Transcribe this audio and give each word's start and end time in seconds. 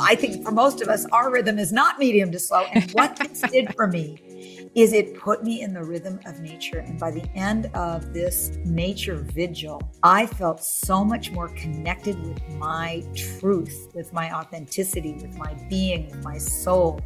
I 0.00 0.14
think 0.14 0.44
for 0.44 0.50
most 0.50 0.80
of 0.80 0.88
us, 0.88 1.06
our 1.12 1.30
rhythm 1.30 1.58
is 1.58 1.72
not 1.72 1.98
medium 1.98 2.30
to 2.32 2.38
slow. 2.38 2.64
And 2.72 2.90
what 2.92 3.16
this 3.16 3.40
did 3.52 3.74
for 3.74 3.86
me 3.86 4.70
is 4.74 4.92
it 4.92 5.18
put 5.18 5.42
me 5.42 5.62
in 5.62 5.72
the 5.72 5.82
rhythm 5.82 6.20
of 6.26 6.38
nature. 6.40 6.80
And 6.80 6.98
by 6.98 7.10
the 7.10 7.26
end 7.34 7.66
of 7.74 8.12
this 8.12 8.50
nature 8.66 9.16
vigil, 9.16 9.80
I 10.02 10.26
felt 10.26 10.62
so 10.62 11.02
much 11.02 11.30
more 11.30 11.48
connected 11.48 12.22
with 12.26 12.46
my 12.56 13.02
truth, 13.14 13.88
with 13.94 14.12
my 14.12 14.30
authenticity, 14.32 15.14
with 15.14 15.34
my 15.38 15.54
being, 15.70 16.10
with 16.10 16.22
my 16.22 16.36
soul. 16.36 17.00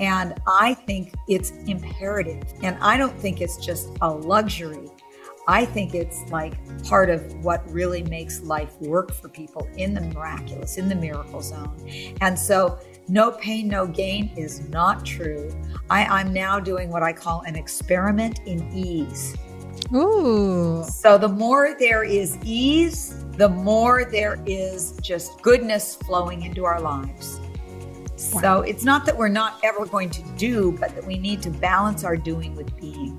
And 0.00 0.40
I 0.46 0.72
think 0.72 1.12
it's 1.28 1.50
imperative. 1.66 2.42
And 2.62 2.78
I 2.80 2.96
don't 2.96 3.18
think 3.20 3.42
it's 3.42 3.58
just 3.58 3.90
a 4.00 4.10
luxury. 4.10 4.88
I 5.48 5.64
think 5.64 5.94
it's 5.94 6.30
like 6.30 6.54
part 6.84 7.10
of 7.10 7.44
what 7.44 7.68
really 7.68 8.04
makes 8.04 8.42
life 8.42 8.80
work 8.80 9.12
for 9.12 9.28
people 9.28 9.68
in 9.76 9.92
the 9.92 10.00
miraculous, 10.00 10.78
in 10.78 10.88
the 10.88 10.94
miracle 10.94 11.40
zone. 11.40 11.74
And 12.20 12.38
so, 12.38 12.78
no 13.08 13.32
pain, 13.32 13.66
no 13.66 13.86
gain 13.86 14.32
is 14.36 14.68
not 14.68 15.04
true. 15.04 15.52
I, 15.90 16.20
am 16.20 16.32
now 16.32 16.60
doing 16.60 16.90
what 16.90 17.02
I 17.02 17.12
call 17.12 17.40
an 17.42 17.56
experiment 17.56 18.40
in 18.46 18.70
ease. 18.72 19.36
Ooh. 19.92 20.84
So, 20.84 21.18
the 21.18 21.28
more 21.28 21.74
there 21.76 22.04
is 22.04 22.38
ease, 22.44 23.24
the 23.36 23.48
more 23.48 24.04
there 24.04 24.40
is 24.46 24.96
just 25.02 25.42
goodness 25.42 25.96
flowing 25.96 26.42
into 26.42 26.64
our 26.64 26.80
lives. 26.80 27.40
Wow. 28.32 28.40
So, 28.40 28.60
it's 28.60 28.84
not 28.84 29.04
that 29.06 29.16
we're 29.18 29.26
not 29.28 29.58
ever 29.64 29.86
going 29.86 30.10
to 30.10 30.22
do, 30.36 30.76
but 30.78 30.94
that 30.94 31.04
we 31.04 31.18
need 31.18 31.42
to 31.42 31.50
balance 31.50 32.04
our 32.04 32.16
doing 32.16 32.54
with 32.54 32.74
being. 32.80 33.18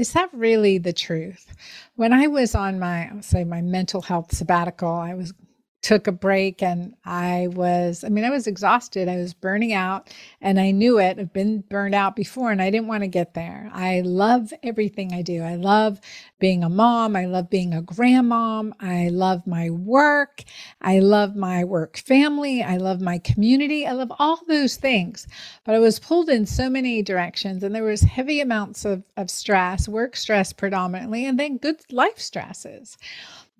is 0.00 0.14
that 0.14 0.30
really 0.32 0.78
the 0.78 0.94
truth? 0.94 1.54
When 1.96 2.14
I 2.14 2.26
was 2.26 2.54
on 2.54 2.78
my, 2.78 3.10
I'll 3.10 3.20
say 3.20 3.44
my 3.44 3.60
mental 3.60 4.00
health 4.00 4.34
sabbatical, 4.34 4.88
I 4.88 5.12
was 5.14 5.34
took 5.82 6.06
a 6.06 6.12
break 6.12 6.62
and 6.62 6.94
I 7.04 7.48
was, 7.52 8.04
I 8.04 8.08
mean, 8.10 8.24
I 8.24 8.30
was 8.30 8.46
exhausted. 8.46 9.08
I 9.08 9.16
was 9.16 9.32
burning 9.32 9.72
out 9.72 10.12
and 10.40 10.60
I 10.60 10.72
knew 10.72 10.98
it. 10.98 11.18
I've 11.18 11.32
been 11.32 11.60
burned 11.62 11.94
out 11.94 12.16
before 12.16 12.50
and 12.50 12.60
I 12.60 12.70
didn't 12.70 12.88
want 12.88 13.02
to 13.02 13.08
get 13.08 13.34
there. 13.34 13.70
I 13.72 14.02
love 14.02 14.52
everything 14.62 15.14
I 15.14 15.22
do. 15.22 15.42
I 15.42 15.56
love 15.56 16.00
being 16.38 16.64
a 16.64 16.68
mom. 16.68 17.16
I 17.16 17.26
love 17.26 17.48
being 17.48 17.72
a 17.72 17.82
grandmom. 17.82 18.72
I 18.80 19.08
love 19.08 19.46
my 19.46 19.70
work. 19.70 20.42
I 20.82 20.98
love 20.98 21.34
my 21.34 21.64
work 21.64 21.96
family. 21.96 22.62
I 22.62 22.76
love 22.76 23.00
my 23.00 23.18
community. 23.18 23.86
I 23.86 23.92
love 23.92 24.12
all 24.18 24.40
those 24.48 24.76
things. 24.76 25.26
But 25.64 25.74
I 25.74 25.78
was 25.78 25.98
pulled 25.98 26.28
in 26.28 26.44
so 26.46 26.68
many 26.68 27.02
directions 27.02 27.62
and 27.62 27.74
there 27.74 27.84
was 27.84 28.02
heavy 28.02 28.40
amounts 28.40 28.84
of, 28.84 29.02
of 29.16 29.30
stress, 29.30 29.88
work 29.88 30.16
stress 30.16 30.52
predominantly, 30.52 31.24
and 31.26 31.38
then 31.38 31.56
good 31.56 31.80
life 31.90 32.18
stresses. 32.18 32.98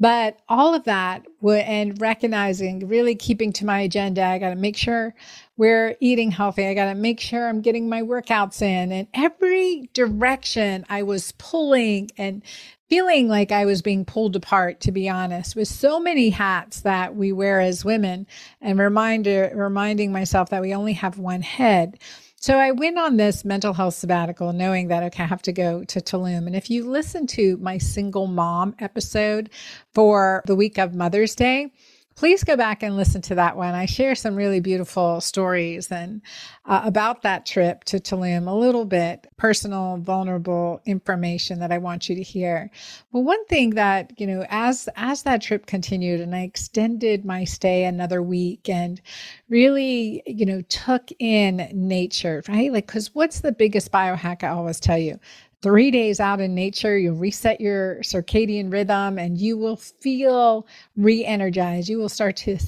But 0.00 0.38
all 0.48 0.74
of 0.74 0.84
that 0.84 1.26
and 1.44 2.00
recognizing, 2.00 2.88
really 2.88 3.14
keeping 3.14 3.52
to 3.52 3.66
my 3.66 3.80
agenda, 3.80 4.24
I 4.24 4.38
got 4.38 4.50
to 4.50 4.56
make 4.56 4.78
sure 4.78 5.14
we're 5.58 5.94
eating 6.00 6.30
healthy. 6.30 6.66
I 6.66 6.72
got 6.72 6.86
to 6.86 6.94
make 6.94 7.20
sure 7.20 7.46
I'm 7.46 7.60
getting 7.60 7.86
my 7.88 8.00
workouts 8.00 8.62
in. 8.62 8.92
And 8.92 9.08
every 9.12 9.90
direction 9.92 10.86
I 10.88 11.02
was 11.02 11.32
pulling 11.32 12.10
and 12.16 12.42
feeling 12.88 13.28
like 13.28 13.52
I 13.52 13.66
was 13.66 13.82
being 13.82 14.06
pulled 14.06 14.36
apart, 14.36 14.80
to 14.80 14.90
be 14.90 15.08
honest, 15.08 15.54
with 15.54 15.68
so 15.68 16.00
many 16.00 16.30
hats 16.30 16.80
that 16.80 17.14
we 17.14 17.30
wear 17.30 17.60
as 17.60 17.84
women 17.84 18.26
and 18.60 18.78
reminder, 18.78 19.52
reminding 19.54 20.12
myself 20.12 20.48
that 20.48 20.62
we 20.62 20.74
only 20.74 20.94
have 20.94 21.18
one 21.18 21.42
head. 21.42 21.98
So 22.42 22.56
I 22.56 22.70
went 22.70 22.98
on 22.98 23.18
this 23.18 23.44
mental 23.44 23.74
health 23.74 23.92
sabbatical 23.92 24.54
knowing 24.54 24.88
that, 24.88 25.02
okay, 25.02 25.24
I 25.24 25.26
have 25.26 25.42
to 25.42 25.52
go 25.52 25.84
to 25.84 26.00
Tulum. 26.00 26.46
And 26.46 26.56
if 26.56 26.70
you 26.70 26.88
listen 26.88 27.26
to 27.26 27.58
my 27.58 27.76
single 27.76 28.26
mom 28.26 28.74
episode 28.78 29.50
for 29.92 30.42
the 30.46 30.54
week 30.54 30.78
of 30.78 30.94
Mother's 30.94 31.34
Day, 31.34 31.70
please 32.20 32.44
go 32.44 32.54
back 32.54 32.82
and 32.82 32.98
listen 32.98 33.22
to 33.22 33.34
that 33.34 33.56
one. 33.56 33.74
I 33.74 33.86
share 33.86 34.14
some 34.14 34.36
really 34.36 34.60
beautiful 34.60 35.22
stories 35.22 35.90
and 35.90 36.20
uh, 36.66 36.82
about 36.84 37.22
that 37.22 37.46
trip 37.46 37.82
to 37.84 37.98
Tulum, 37.98 38.46
a 38.46 38.54
little 38.54 38.84
bit 38.84 39.26
personal, 39.38 39.96
vulnerable 39.96 40.82
information 40.84 41.60
that 41.60 41.72
I 41.72 41.78
want 41.78 42.10
you 42.10 42.16
to 42.16 42.22
hear. 42.22 42.70
But 43.10 43.20
one 43.20 43.42
thing 43.46 43.70
that, 43.70 44.12
you 44.20 44.26
know, 44.26 44.44
as 44.50 44.86
as 44.96 45.22
that 45.22 45.40
trip 45.40 45.64
continued 45.64 46.20
and 46.20 46.36
I 46.36 46.42
extended 46.42 47.24
my 47.24 47.44
stay 47.44 47.84
another 47.84 48.20
week 48.20 48.68
and 48.68 49.00
really, 49.48 50.22
you 50.26 50.44
know, 50.44 50.60
took 50.68 51.08
in 51.20 51.70
nature, 51.72 52.42
right? 52.50 52.70
Like 52.70 52.86
cuz 52.86 53.14
what's 53.14 53.40
the 53.40 53.52
biggest 53.52 53.90
biohack 53.90 54.44
I 54.44 54.48
always 54.48 54.78
tell 54.78 54.98
you? 54.98 55.18
Three 55.62 55.90
days 55.90 56.20
out 56.20 56.40
in 56.40 56.54
nature, 56.54 56.96
you'll 56.98 57.16
reset 57.16 57.60
your 57.60 57.96
circadian 57.96 58.72
rhythm 58.72 59.18
and 59.18 59.38
you 59.38 59.58
will 59.58 59.76
feel 59.76 60.66
re 60.96 61.24
energized. 61.24 61.88
You 61.88 61.98
will 61.98 62.08
start 62.08 62.36
to 62.36 62.58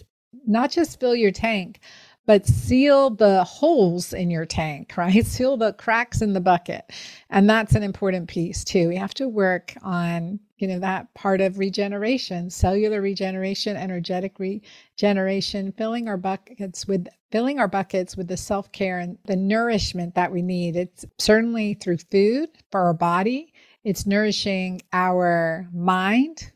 not 0.46 0.70
just 0.70 1.00
fill 1.00 1.14
your 1.14 1.30
tank, 1.30 1.80
but 2.26 2.46
seal 2.46 3.10
the 3.10 3.44
holes 3.44 4.12
in 4.12 4.30
your 4.30 4.46
tank, 4.46 4.94
right? 4.96 5.26
Seal 5.26 5.56
the 5.56 5.72
cracks 5.74 6.22
in 6.22 6.32
the 6.32 6.40
bucket. 6.40 6.90
And 7.30 7.48
that's 7.48 7.74
an 7.74 7.82
important 7.82 8.28
piece 8.28 8.64
too. 8.64 8.88
We 8.88 8.96
have 8.96 9.14
to 9.14 9.28
work 9.28 9.74
on, 9.82 10.38
you 10.58 10.68
know, 10.68 10.78
that 10.78 11.12
part 11.14 11.40
of 11.40 11.58
regeneration, 11.58 12.50
cellular 12.50 13.00
regeneration, 13.00 13.76
energetic 13.76 14.38
regeneration, 14.38 15.72
filling 15.72 16.08
our 16.08 16.16
buckets 16.16 16.86
with 16.86 17.08
filling 17.30 17.58
our 17.58 17.68
buckets 17.68 18.14
with 18.14 18.28
the 18.28 18.36
self-care 18.36 18.98
and 18.98 19.16
the 19.24 19.36
nourishment 19.36 20.14
that 20.14 20.30
we 20.30 20.42
need. 20.42 20.76
It's 20.76 21.06
certainly 21.18 21.74
through 21.74 21.96
food 22.10 22.50
for 22.70 22.82
our 22.82 22.92
body. 22.92 23.54
It's 23.84 24.06
nourishing 24.06 24.82
our 24.92 25.66
mind 25.72 26.52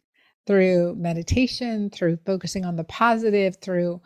through 0.46 0.94
meditation, 0.94 1.90
through 1.90 2.18
focusing 2.24 2.64
on 2.64 2.76
the 2.76 2.84
positive, 2.84 3.56
through 3.56 4.00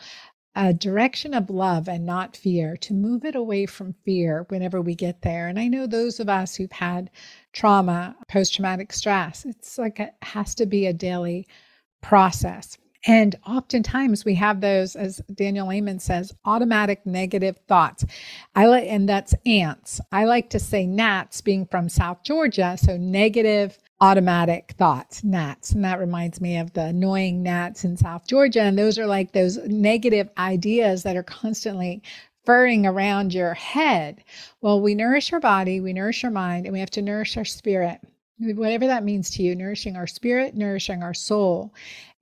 a 0.57 0.73
direction 0.73 1.33
of 1.35 1.51
love 1.51 1.89
and 1.89 2.05
not 2.05 2.37
fear, 2.37 2.77
to 2.79 2.93
move 2.93 3.25
it 3.25 3.37
away 3.37 3.67
from 3.67 3.95
fear 4.05 4.45
whenever 4.49 4.81
we 4.81 4.95
get 4.95 5.23
there. 5.23 5.49
And 5.49 5.59
I 5.59 5.69
know 5.69 5.87
those 5.87 6.19
of 6.19 6.29
us 6.29 6.57
who've 6.57 6.73
had 6.73 7.11
trauma, 7.53 8.17
post 8.29 8.55
traumatic 8.55 8.93
stress, 8.93 9.45
it's 9.45 9.79
like 9.79 10.01
it 10.01 10.15
has 10.23 10.55
to 10.57 10.67
be 10.67 10.87
a 10.87 10.93
daily 10.93 11.47
process. 12.03 12.77
And 13.07 13.35
oftentimes 13.47 14.25
we 14.25 14.35
have 14.35 14.61
those, 14.61 14.95
as 14.95 15.23
Daniel 15.35 15.73
Amen 15.73 15.99
says, 15.99 16.35
automatic 16.45 17.07
negative 17.07 17.59
thoughts. 17.67 18.05
I 18.55 18.67
like, 18.67 18.85
and 18.89 19.09
that's 19.09 19.35
ants. 19.47 20.01
I 20.13 20.25
like 20.25 20.51
to 20.51 20.59
say 20.59 20.87
gnats, 20.87 21.41
being 21.41 21.67
from 21.67 21.89
South 21.89 22.23
Georgia, 22.25 22.77
so 22.77 22.99
negative 22.99 23.79
automatic 24.01 24.75
thoughts, 24.79 25.23
gnats. 25.23 25.73
And 25.73 25.85
that 25.85 25.99
reminds 25.99 26.41
me 26.41 26.57
of 26.57 26.73
the 26.73 26.87
annoying 26.87 27.43
gnats 27.43 27.85
in 27.85 27.97
South 27.97 28.27
Georgia. 28.27 28.63
And 28.63 28.79
those 28.79 28.99
are 28.99 29.07
like 29.07 29.33
those 29.33 29.59
negative 29.67 30.29
ideas 30.39 31.03
that 31.03 31.17
are 31.17 31.23
constantly 31.23 32.03
furring 32.45 32.87
around 32.87 33.35
your 33.35 33.55
head. 33.55 34.25
Well, 34.63 34.81
we 34.81 34.95
nourish 34.95 35.33
our 35.33 35.41
body, 35.41 35.81
we 35.81 35.93
nourish 35.93 36.25
our 36.25 36.31
mind, 36.31 36.67
and 36.67 36.73
we 36.73 36.81
have 36.81 36.91
to 36.93 37.03
nourish 37.03 37.37
our 37.37 37.45
spirit. 37.45 38.01
Whatever 38.39 38.87
that 38.87 39.05
means 39.05 39.31
to 39.33 39.43
you, 39.43 39.55
nourishing 39.55 39.97
our 39.97 40.07
spirit, 40.07 40.57
nourishing 40.57 41.03
our 41.03 41.13
soul, 41.13 41.75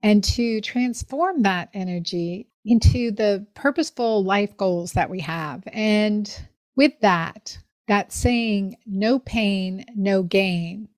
and 0.03 0.21
to 0.25 0.59
transform 0.59 1.43
that 1.43 1.69
energy 1.73 2.49
into 2.65 3.11
the 3.11 3.47
purposeful 3.55 4.23
life 4.23 4.55
goals 4.57 4.91
that 4.93 5.09
we 5.09 5.21
have. 5.21 5.63
And 5.71 6.29
with 6.75 6.99
that, 6.99 7.57
that 7.87 8.11
saying, 8.11 8.75
no 8.85 9.19
pain, 9.19 9.85
no 9.95 10.21
gain, 10.23 10.89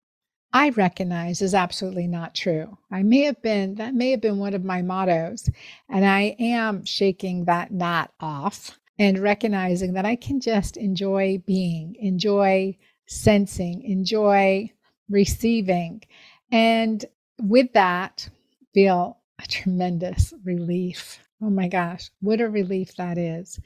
I 0.53 0.69
recognize 0.69 1.41
is 1.41 1.55
absolutely 1.55 2.07
not 2.07 2.35
true. 2.35 2.77
I 2.91 3.03
may 3.03 3.21
have 3.21 3.41
been, 3.41 3.75
that 3.75 3.93
may 3.93 4.11
have 4.11 4.21
been 4.21 4.37
one 4.37 4.53
of 4.53 4.65
my 4.65 4.81
mottos, 4.81 5.49
and 5.89 6.05
I 6.05 6.35
am 6.39 6.83
shaking 6.83 7.45
that 7.45 7.71
knot 7.71 8.11
off 8.19 8.77
and 8.99 9.17
recognizing 9.17 9.93
that 9.93 10.05
I 10.05 10.17
can 10.17 10.41
just 10.41 10.75
enjoy 10.75 11.41
being, 11.45 11.95
enjoy 11.99 12.77
sensing, 13.07 13.81
enjoy 13.83 14.69
receiving. 15.09 16.03
And 16.51 17.03
with 17.41 17.71
that, 17.73 18.29
feel 18.73 19.17
a 19.41 19.47
tremendous 19.47 20.33
relief. 20.43 21.19
Oh 21.41 21.49
my 21.49 21.69
gosh, 21.69 22.11
what 22.19 22.41
a 22.41 22.49
relief 22.49 22.95
that 22.97 23.17
is. 23.17 23.59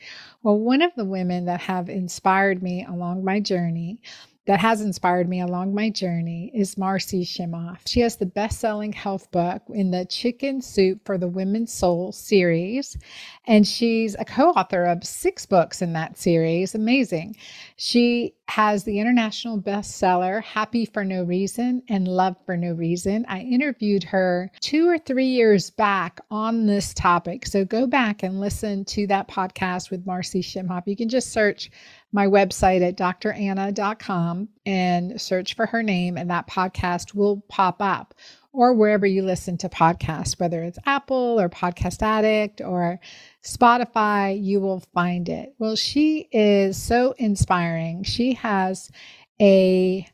Well, 0.43 0.59
one 0.59 0.81
of 0.81 0.91
the 0.95 1.03
women 1.03 1.45
that 1.45 1.61
have 1.61 1.89
inspired 1.89 2.63
me 2.63 2.85
along 2.85 3.25
my 3.25 3.39
journey 3.39 4.01
that 4.45 4.59
has 4.59 4.81
inspired 4.81 5.27
me 5.27 5.42
along 5.42 5.74
my 5.74 5.89
journey 5.89 6.51
is 6.53 6.75
Marci 6.75 7.24
Shimoff. 7.24 7.80
She 7.88 8.01
has 8.01 8.15
the 8.15 8.25
best 8.25 8.59
selling 8.59 8.94
health 8.94 9.31
book 9.31 9.63
in 9.69 9.92
the 9.92 10.06
Chicken 10.06 10.62
Soup 10.62 11.00
for 11.03 11.18
the 11.18 11.27
Women's 11.27 11.74
Soul 11.74 12.12
series, 12.12 12.97
and 13.45 13.68
she's 13.68 14.15
a 14.15 14.25
co 14.25 14.51
author 14.51 14.86
of 14.86 15.03
six 15.03 15.45
books 15.45 15.81
in 15.81 15.94
that 15.94 16.18
series. 16.18 16.75
Amazing. 16.75 17.36
She 17.77 18.36
has 18.48 18.86
the 18.86 19.00
international 19.00 19.60
bestseller 19.60 20.42
Happy 20.42 20.86
for 20.86 21.04
No 21.04 21.24
Reason 21.24 21.83
and 21.89 22.07
Love 22.07 22.38
for 22.45 22.56
No 22.56 22.72
Reason. 22.72 23.25
I 23.27 23.42
interviewed 23.42 24.04
her 24.06 24.50
two 24.62 24.88
or 24.88 24.98
three 24.98 25.25
years 25.25 25.72
back 25.72 26.22
on 26.31 26.66
this 26.66 26.94
topic. 26.94 27.45
So 27.45 27.66
go 27.66 27.86
back 27.86 28.24
and 28.24 28.39
listen 28.39 28.86
to 28.86 29.07
that 29.07 29.27
podcast 29.27 29.92
with 29.92 30.06
Marci 30.06 30.39
Shimoff. 30.39 30.83
You 30.86 30.95
can 30.95 31.10
just 31.10 31.33
search 31.33 31.69
my 32.13 32.27
website 32.27 32.81
at 32.81 32.95
dranna.com 32.98 34.48
and 34.66 35.19
search 35.19 35.56
for 35.56 35.66
her 35.66 35.83
name, 35.83 36.18
and 36.18 36.30
that 36.30 36.48
podcast 36.48 37.13
will 37.13 37.44
pop 37.50 37.81
up. 37.81 38.13
Or 38.56 38.74
wherever 38.74 39.06
you 39.06 39.22
listen 39.22 39.57
to 39.60 39.69
podcasts, 39.69 40.40
whether 40.40 40.63
it's 40.63 40.80
Apple 40.86 41.40
or 41.40 41.50
Podcast 41.50 42.02
Addict 42.02 42.62
or 42.62 43.00
Spotify, 43.44 44.42
you 44.42 44.62
will 44.62 44.81
find 44.94 45.28
it. 45.28 45.54
Well, 45.60 45.75
she 45.75 46.30
is 46.31 46.81
so 46.81 47.13
inspiring. 47.18 48.04
She 48.04 48.34
has 48.36 48.90
a 49.42 50.07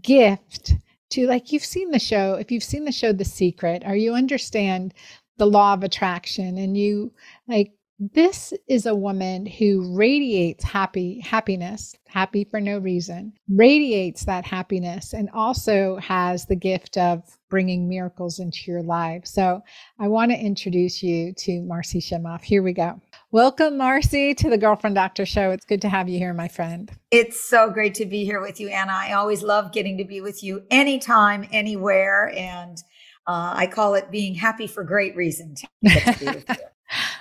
gift 0.00 0.76
to, 1.10 1.26
like, 1.26 1.50
you've 1.50 1.64
seen 1.64 1.90
the 1.90 1.98
show, 1.98 2.34
if 2.34 2.52
you've 2.52 2.62
seen 2.62 2.84
the 2.84 2.92
show 2.92 3.12
The 3.12 3.24
Secret, 3.24 3.82
or 3.84 3.96
you 3.96 4.14
understand 4.14 4.94
the 5.38 5.46
law 5.46 5.72
of 5.72 5.82
attraction 5.82 6.58
and 6.58 6.76
you 6.76 7.12
like 7.48 7.72
this 7.98 8.52
is 8.68 8.84
a 8.84 8.94
woman 8.94 9.46
who 9.46 9.96
radiates 9.96 10.62
happy 10.62 11.18
happiness 11.20 11.94
happy 12.06 12.44
for 12.44 12.60
no 12.60 12.78
reason 12.78 13.32
radiates 13.48 14.26
that 14.26 14.44
happiness 14.44 15.14
and 15.14 15.30
also 15.30 15.96
has 15.96 16.44
the 16.44 16.54
gift 16.54 16.98
of 16.98 17.38
bringing 17.50 17.88
miracles 17.88 18.38
into 18.38 18.70
your 18.70 18.82
life. 18.82 19.26
So 19.26 19.62
i 19.98 20.08
want 20.08 20.30
to 20.30 20.38
introduce 20.38 21.02
you 21.02 21.34
to 21.34 21.50
marci 21.62 21.98
Shimoff. 22.00 22.42
here 22.42 22.62
we 22.62 22.72
go. 22.72 23.00
Welcome 23.32 23.74
marci 23.74 24.34
to 24.38 24.48
the 24.48 24.56
girlfriend 24.56 24.94
doctor 24.96 25.26
show. 25.26 25.50
It's 25.50 25.66
good 25.66 25.82
to 25.82 25.88
have 25.88 26.08
you 26.08 26.18
here 26.18 26.32
my 26.32 26.48
friend. 26.48 26.90
It's 27.10 27.38
so 27.38 27.68
great 27.68 27.94
to 27.96 28.06
be 28.06 28.24
here 28.24 28.40
with 28.40 28.60
you 28.60 28.68
anna. 28.68 28.92
I 28.94 29.12
always 29.12 29.42
love 29.42 29.72
getting 29.72 29.98
to 29.98 30.04
be 30.04 30.20
with 30.20 30.42
you 30.42 30.62
anytime 30.70 31.46
anywhere 31.52 32.32
and 32.34 32.78
uh, 33.26 33.52
I 33.54 33.66
call 33.66 33.94
it 33.94 34.10
being 34.10 34.34
happy 34.34 34.66
for 34.66 34.82
great 34.82 35.14
reason. 35.14 35.54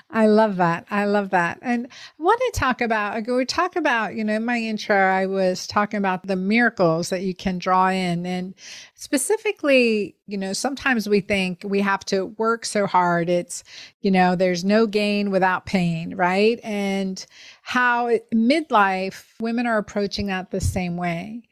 I 0.09 0.25
love 0.25 0.57
that. 0.57 0.85
I 0.89 1.05
love 1.05 1.29
that. 1.29 1.59
And 1.61 1.87
I 1.87 2.23
want 2.23 2.41
to 2.51 2.59
talk 2.59 2.81
about, 2.81 3.27
we 3.27 3.45
talk 3.45 3.75
about, 3.75 4.15
you 4.15 4.23
know, 4.23 4.33
in 4.33 4.45
my 4.45 4.57
intro, 4.57 4.95
I 4.95 5.27
was 5.27 5.67
talking 5.67 5.97
about 5.99 6.25
the 6.25 6.35
miracles 6.35 7.09
that 7.09 7.21
you 7.21 7.35
can 7.35 7.59
draw 7.59 7.89
in. 7.89 8.25
And 8.25 8.55
specifically, 8.95 10.15
you 10.25 10.37
know, 10.37 10.53
sometimes 10.53 11.07
we 11.07 11.21
think 11.21 11.61
we 11.63 11.81
have 11.81 12.03
to 12.05 12.25
work 12.25 12.65
so 12.65 12.87
hard. 12.87 13.29
It's, 13.29 13.63
you 14.01 14.09
know, 14.09 14.35
there's 14.35 14.65
no 14.65 14.87
gain 14.87 15.29
without 15.29 15.67
pain, 15.67 16.15
right? 16.15 16.59
And 16.63 17.23
how 17.61 18.09
midlife 18.33 19.25
women 19.39 19.67
are 19.67 19.77
approaching 19.77 20.27
that 20.27 20.49
the 20.49 20.61
same 20.61 20.97
way. 20.97 21.43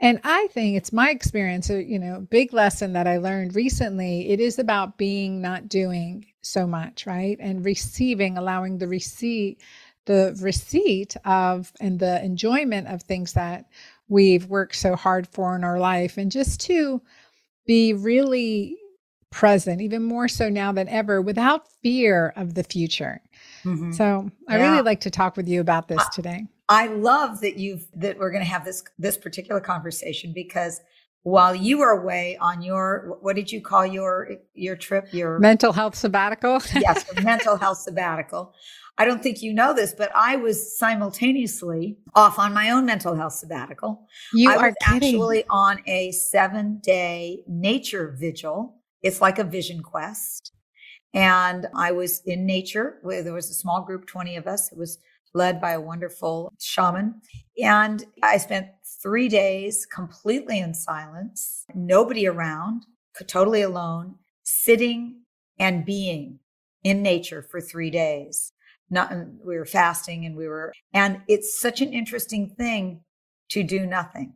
And 0.00 0.18
I 0.24 0.48
think 0.52 0.76
it's 0.76 0.92
my 0.94 1.10
experience, 1.10 1.68
uh, 1.70 1.76
you 1.76 1.98
know, 1.98 2.20
big 2.20 2.54
lesson 2.54 2.94
that 2.94 3.06
I 3.06 3.18
learned 3.18 3.54
recently. 3.54 4.30
It 4.30 4.40
is 4.40 4.58
about 4.58 4.96
being, 4.96 5.42
not 5.42 5.68
doing 5.68 6.24
so 6.42 6.66
much, 6.66 7.06
right? 7.06 7.36
And 7.40 7.64
receiving, 7.64 8.38
allowing 8.38 8.78
the 8.78 8.88
receipt, 8.88 9.60
the 10.06 10.36
receipt 10.40 11.16
of 11.24 11.72
and 11.80 11.98
the 11.98 12.22
enjoyment 12.24 12.88
of 12.88 13.02
things 13.02 13.34
that 13.34 13.66
we've 14.08 14.46
worked 14.46 14.76
so 14.76 14.96
hard 14.96 15.28
for 15.28 15.54
in 15.54 15.64
our 15.64 15.78
life. 15.78 16.16
And 16.16 16.30
just 16.30 16.60
to 16.62 17.00
be 17.66 17.92
really 17.92 18.76
present, 19.30 19.80
even 19.80 20.02
more 20.02 20.28
so 20.28 20.48
now 20.48 20.72
than 20.72 20.88
ever, 20.88 21.22
without 21.22 21.68
fear 21.82 22.32
of 22.36 22.54
the 22.54 22.64
future. 22.64 23.20
Mm-hmm. 23.64 23.92
So 23.92 24.30
I 24.48 24.58
yeah. 24.58 24.70
really 24.70 24.82
like 24.82 25.00
to 25.00 25.10
talk 25.10 25.36
with 25.36 25.48
you 25.48 25.60
about 25.60 25.88
this 25.88 26.02
today. 26.12 26.46
I 26.68 26.86
love 26.86 27.40
that 27.40 27.56
you've 27.56 27.86
that 27.94 28.18
we're 28.18 28.30
going 28.30 28.44
to 28.44 28.50
have 28.50 28.64
this 28.64 28.82
this 28.98 29.16
particular 29.16 29.60
conversation 29.60 30.32
because 30.32 30.80
while 31.22 31.54
you 31.54 31.78
were 31.78 31.90
away 31.90 32.36
on 32.40 32.62
your 32.62 33.18
what 33.20 33.36
did 33.36 33.52
you 33.52 33.60
call 33.60 33.84
your 33.84 34.36
your 34.54 34.76
trip? 34.76 35.12
Your 35.12 35.38
mental 35.38 35.72
health 35.72 35.94
sabbatical? 35.94 36.60
Yes 36.74 37.04
mental 37.22 37.56
health 37.56 37.78
sabbatical. 37.78 38.54
I 38.96 39.04
don't 39.04 39.22
think 39.22 39.42
you 39.42 39.52
know 39.52 39.72
this 39.72 39.94
but 39.96 40.10
i 40.14 40.36
was 40.36 40.78
simultaneously 40.78 41.98
off 42.14 42.38
on 42.38 42.52
my 42.52 42.70
own 42.70 42.86
mental 42.86 43.14
health 43.14 43.34
sabbatical. 43.34 44.06
You 44.32 44.50
I 44.50 44.56
are 44.56 44.74
actually 44.82 45.44
on 45.50 45.82
a 45.86 46.12
seven 46.12 46.80
day 46.82 47.42
nature 47.46 48.16
vigil. 48.18 48.76
It's 49.02 49.20
like 49.20 49.38
a 49.38 49.44
vision 49.44 49.82
quest. 49.82 50.52
And 51.12 51.66
i 51.74 51.92
was 51.92 52.22
in 52.24 52.46
nature 52.46 52.98
where 53.02 53.22
there 53.22 53.34
was 53.34 53.50
a 53.50 53.54
small 53.54 53.82
group 53.82 54.06
20 54.06 54.36
of 54.36 54.46
us. 54.46 54.72
It 54.72 54.78
was 54.78 54.98
led 55.34 55.60
by 55.60 55.72
a 55.72 55.80
wonderful 55.80 56.52
shaman. 56.60 57.20
And 57.62 58.04
I 58.22 58.38
spent 58.38 58.68
three 59.02 59.28
days 59.28 59.86
completely 59.86 60.58
in 60.58 60.74
silence, 60.74 61.64
nobody 61.74 62.26
around, 62.26 62.84
totally 63.26 63.62
alone, 63.62 64.16
sitting 64.42 65.22
and 65.58 65.84
being 65.84 66.40
in 66.82 67.02
nature 67.02 67.42
for 67.42 67.60
three 67.60 67.90
days. 67.90 68.52
Not, 68.90 69.12
um, 69.12 69.38
we 69.44 69.56
were 69.56 69.66
fasting 69.66 70.26
and 70.26 70.36
we 70.36 70.48
were, 70.48 70.72
and 70.92 71.20
it's 71.28 71.60
such 71.60 71.80
an 71.80 71.92
interesting 71.92 72.54
thing 72.56 73.02
to 73.50 73.62
do 73.62 73.86
nothing 73.86 74.34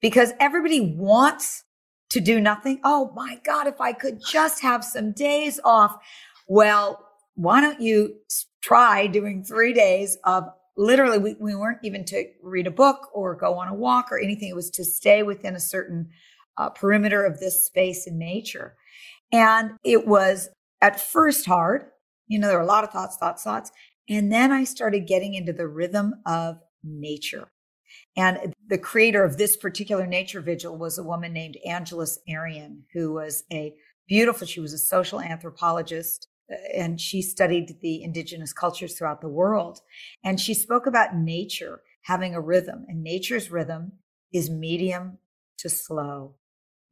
because 0.00 0.32
everybody 0.38 0.94
wants 0.96 1.64
to 2.10 2.20
do 2.20 2.40
nothing. 2.40 2.80
Oh 2.84 3.12
my 3.16 3.40
God, 3.44 3.66
if 3.66 3.80
I 3.80 3.92
could 3.92 4.20
just 4.24 4.62
have 4.62 4.84
some 4.84 5.12
days 5.12 5.58
off. 5.64 5.96
Well, 6.46 7.08
why 7.34 7.60
don't 7.60 7.80
you 7.80 8.16
try 8.62 9.06
doing 9.06 9.44
three 9.44 9.72
days 9.72 10.16
of 10.24 10.44
literally, 10.76 11.18
we, 11.18 11.36
we 11.38 11.54
weren't 11.54 11.80
even 11.82 12.04
to 12.06 12.24
read 12.42 12.66
a 12.66 12.70
book 12.70 13.08
or 13.12 13.34
go 13.34 13.54
on 13.54 13.68
a 13.68 13.74
walk 13.74 14.10
or 14.10 14.18
anything. 14.18 14.48
It 14.48 14.56
was 14.56 14.70
to 14.70 14.84
stay 14.84 15.22
within 15.22 15.54
a 15.54 15.60
certain 15.60 16.08
uh, 16.56 16.70
perimeter 16.70 17.24
of 17.24 17.40
this 17.40 17.66
space 17.66 18.06
in 18.06 18.18
nature. 18.18 18.76
And 19.32 19.72
it 19.84 20.06
was 20.06 20.48
at 20.80 21.00
first 21.00 21.46
hard. 21.46 21.86
You 22.28 22.38
know, 22.38 22.48
there 22.48 22.56
were 22.56 22.62
a 22.62 22.66
lot 22.66 22.84
of 22.84 22.90
thoughts, 22.90 23.16
thoughts, 23.16 23.42
thoughts. 23.42 23.70
And 24.08 24.32
then 24.32 24.52
I 24.52 24.64
started 24.64 25.06
getting 25.06 25.34
into 25.34 25.52
the 25.52 25.68
rhythm 25.68 26.14
of 26.26 26.58
nature. 26.82 27.48
And 28.16 28.54
the 28.68 28.78
creator 28.78 29.24
of 29.24 29.38
this 29.38 29.56
particular 29.56 30.06
nature 30.06 30.40
vigil 30.40 30.76
was 30.76 30.98
a 30.98 31.04
woman 31.04 31.32
named 31.32 31.56
Angeles 31.66 32.18
Arrien, 32.28 32.82
who 32.92 33.12
was 33.12 33.44
a 33.52 33.74
beautiful, 34.06 34.46
she 34.46 34.60
was 34.60 34.72
a 34.72 34.78
social 34.78 35.20
anthropologist 35.20 36.28
and 36.74 37.00
she 37.00 37.22
studied 37.22 37.80
the 37.80 38.02
indigenous 38.02 38.52
cultures 38.52 38.94
throughout 38.94 39.20
the 39.20 39.28
world. 39.28 39.80
And 40.24 40.40
she 40.40 40.54
spoke 40.54 40.86
about 40.86 41.16
nature 41.16 41.82
having 42.02 42.34
a 42.34 42.40
rhythm, 42.40 42.84
and 42.88 43.02
nature's 43.02 43.50
rhythm 43.50 43.92
is 44.32 44.50
medium 44.50 45.18
to 45.58 45.68
slow, 45.68 46.34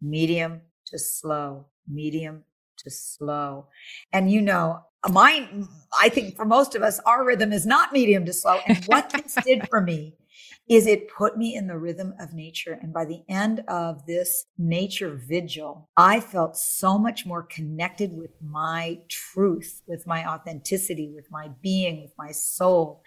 medium 0.00 0.60
to 0.86 0.98
slow, 0.98 1.66
medium 1.88 2.44
to 2.78 2.90
slow. 2.90 3.66
And 4.12 4.30
you 4.30 4.40
know, 4.40 4.80
mine, 5.08 5.66
I 6.00 6.08
think 6.08 6.36
for 6.36 6.44
most 6.44 6.74
of 6.74 6.82
us, 6.82 7.00
our 7.00 7.24
rhythm 7.24 7.52
is 7.52 7.66
not 7.66 7.92
medium 7.92 8.24
to 8.26 8.32
slow. 8.32 8.60
And 8.66 8.84
what 8.84 9.10
this 9.10 9.36
did 9.44 9.68
for 9.68 9.80
me 9.80 10.14
is 10.70 10.86
it 10.86 11.08
put 11.08 11.36
me 11.36 11.56
in 11.56 11.66
the 11.66 11.76
rhythm 11.76 12.14
of 12.20 12.32
nature. 12.32 12.78
And 12.80 12.92
by 12.92 13.04
the 13.04 13.24
end 13.28 13.64
of 13.66 14.06
this 14.06 14.46
nature 14.56 15.20
vigil, 15.28 15.90
I 15.96 16.20
felt 16.20 16.56
so 16.56 16.96
much 16.96 17.26
more 17.26 17.42
connected 17.42 18.16
with 18.16 18.30
my 18.40 19.00
truth, 19.08 19.82
with 19.88 20.06
my 20.06 20.24
authenticity, 20.24 21.10
with 21.12 21.28
my 21.28 21.50
being, 21.60 22.02
with 22.02 22.12
my 22.16 22.30
soul. 22.30 23.02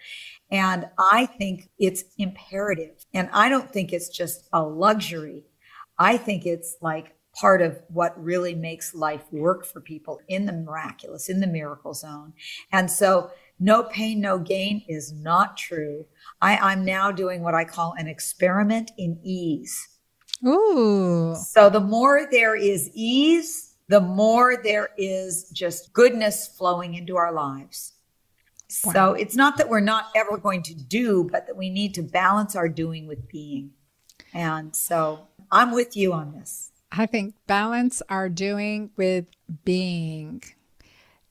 And 0.50 0.90
I 0.98 1.24
think 1.24 1.70
it's 1.78 2.04
imperative. 2.18 3.02
And 3.14 3.30
I 3.32 3.48
don't 3.48 3.72
think 3.72 3.94
it's 3.94 4.10
just 4.10 4.46
a 4.52 4.62
luxury. 4.62 5.44
I 5.98 6.18
think 6.18 6.44
it's 6.44 6.76
like 6.82 7.16
part 7.34 7.62
of 7.62 7.80
what 7.88 8.22
really 8.22 8.54
makes 8.54 8.94
life 8.94 9.24
work 9.32 9.64
for 9.64 9.80
people 9.80 10.20
in 10.28 10.44
the 10.44 10.52
miraculous, 10.52 11.30
in 11.30 11.40
the 11.40 11.46
miracle 11.46 11.94
zone. 11.94 12.34
And 12.70 12.90
so 12.90 13.30
no 13.60 13.84
pain, 13.84 14.20
no 14.20 14.38
gain 14.38 14.84
is 14.88 15.12
not 15.12 15.56
true. 15.56 16.06
I, 16.40 16.56
I'm 16.56 16.84
now 16.84 17.10
doing 17.10 17.42
what 17.42 17.54
I 17.54 17.64
call 17.64 17.94
an 17.96 18.06
experiment 18.06 18.92
in 18.98 19.18
ease. 19.22 19.88
Ooh. 20.46 21.34
So 21.36 21.70
the 21.70 21.80
more 21.80 22.28
there 22.30 22.56
is 22.56 22.90
ease, 22.92 23.74
the 23.88 24.00
more 24.00 24.56
there 24.62 24.90
is 24.98 25.50
just 25.50 25.92
goodness 25.92 26.46
flowing 26.46 26.94
into 26.94 27.16
our 27.16 27.32
lives. 27.32 27.92
Wow. 28.84 28.92
So 28.92 29.12
it's 29.12 29.36
not 29.36 29.56
that 29.58 29.68
we're 29.68 29.80
not 29.80 30.06
ever 30.16 30.36
going 30.36 30.62
to 30.64 30.74
do, 30.74 31.28
but 31.30 31.46
that 31.46 31.56
we 31.56 31.70
need 31.70 31.94
to 31.94 32.02
balance 32.02 32.56
our 32.56 32.68
doing 32.68 33.06
with 33.06 33.28
being. 33.28 33.70
And 34.32 34.74
so 34.74 35.28
I'm 35.50 35.72
with 35.72 35.96
you 35.96 36.12
on 36.12 36.32
this. 36.32 36.72
I 36.90 37.06
think 37.06 37.34
balance 37.46 38.02
our 38.08 38.28
doing 38.28 38.90
with 38.96 39.26
being 39.64 40.42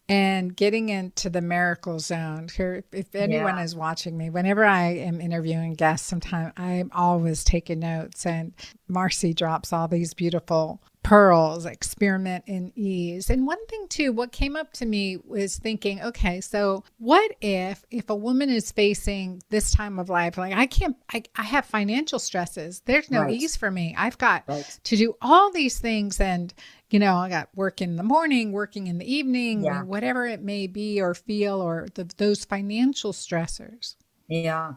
and 0.10 0.56
getting 0.56 0.90
into 0.90 1.30
the 1.30 1.42
miracle 1.42 2.00
zone. 2.00 2.50
Here, 2.56 2.84
if 2.92 3.16
anyone 3.16 3.58
yeah. 3.58 3.64
is 3.64 3.76
watching 3.76 4.18
me, 4.18 4.30
whenever 4.30 4.66
I 4.66 4.90
am 4.96 5.22
interviewing 5.22 5.74
guests, 5.74 6.08
sometimes 6.08 6.54
I'm 6.58 6.92
always 6.94 7.44
taking 7.44 7.80
notes, 7.80 8.26
and 8.26 8.54
Marci 8.90 9.36
drops 9.36 9.72
all 9.72 9.88
these 9.88 10.14
beautiful 10.14 10.82
pearls, 11.04 11.66
experiment 11.66 12.46
in 12.48 12.72
ease. 12.76 13.30
And 13.30 13.46
one 13.46 13.64
thing 13.68 13.88
too, 13.90 14.12
what 14.14 14.32
came 14.32 14.56
up 14.56 14.74
to 14.74 14.86
me 14.86 15.18
was 15.18 15.58
thinking, 15.58 16.02
okay, 16.02 16.42
so 16.42 16.84
what 16.98 17.32
if 17.42 17.86
if 17.92 18.10
a 18.10 18.16
woman 18.16 18.50
is 18.50 18.72
facing 18.72 19.44
this 19.50 19.72
time 19.72 20.00
of 20.00 20.10
life, 20.10 20.38
like 20.38 20.54
I 20.54 20.66
can't 20.66 20.96
I, 21.12 21.24
I 21.36 21.44
have 21.44 21.66
financial 21.66 22.20
stresses. 22.20 22.82
There's 22.86 23.12
no 23.12 23.24
right. 23.24 23.34
ease 23.34 23.58
for 23.58 23.70
me. 23.70 23.94
I've 23.98 24.18
got 24.18 24.44
right. 24.48 24.80
to 24.86 24.96
do 24.98 25.16
all 25.22 25.52
these 25.52 25.78
things 25.80 26.20
and 26.20 26.54
you 26.90 27.00
know, 27.00 27.16
I 27.16 27.28
got 27.28 27.50
work 27.56 27.82
in 27.82 27.96
the 27.96 28.04
morning, 28.04 28.52
working 28.52 28.88
in 28.88 29.00
the 29.00 29.12
evening, 29.12 29.64
yeah. 29.64 29.82
whatever 29.82 30.28
it 30.28 30.42
may 30.42 30.68
be 30.68 31.02
or 31.02 31.16
feel 31.16 31.60
or 31.60 31.88
the, 31.96 32.04
those 32.18 32.46
financial 32.46 33.14
stressors. 33.14 33.96
Yeah. 34.28 34.74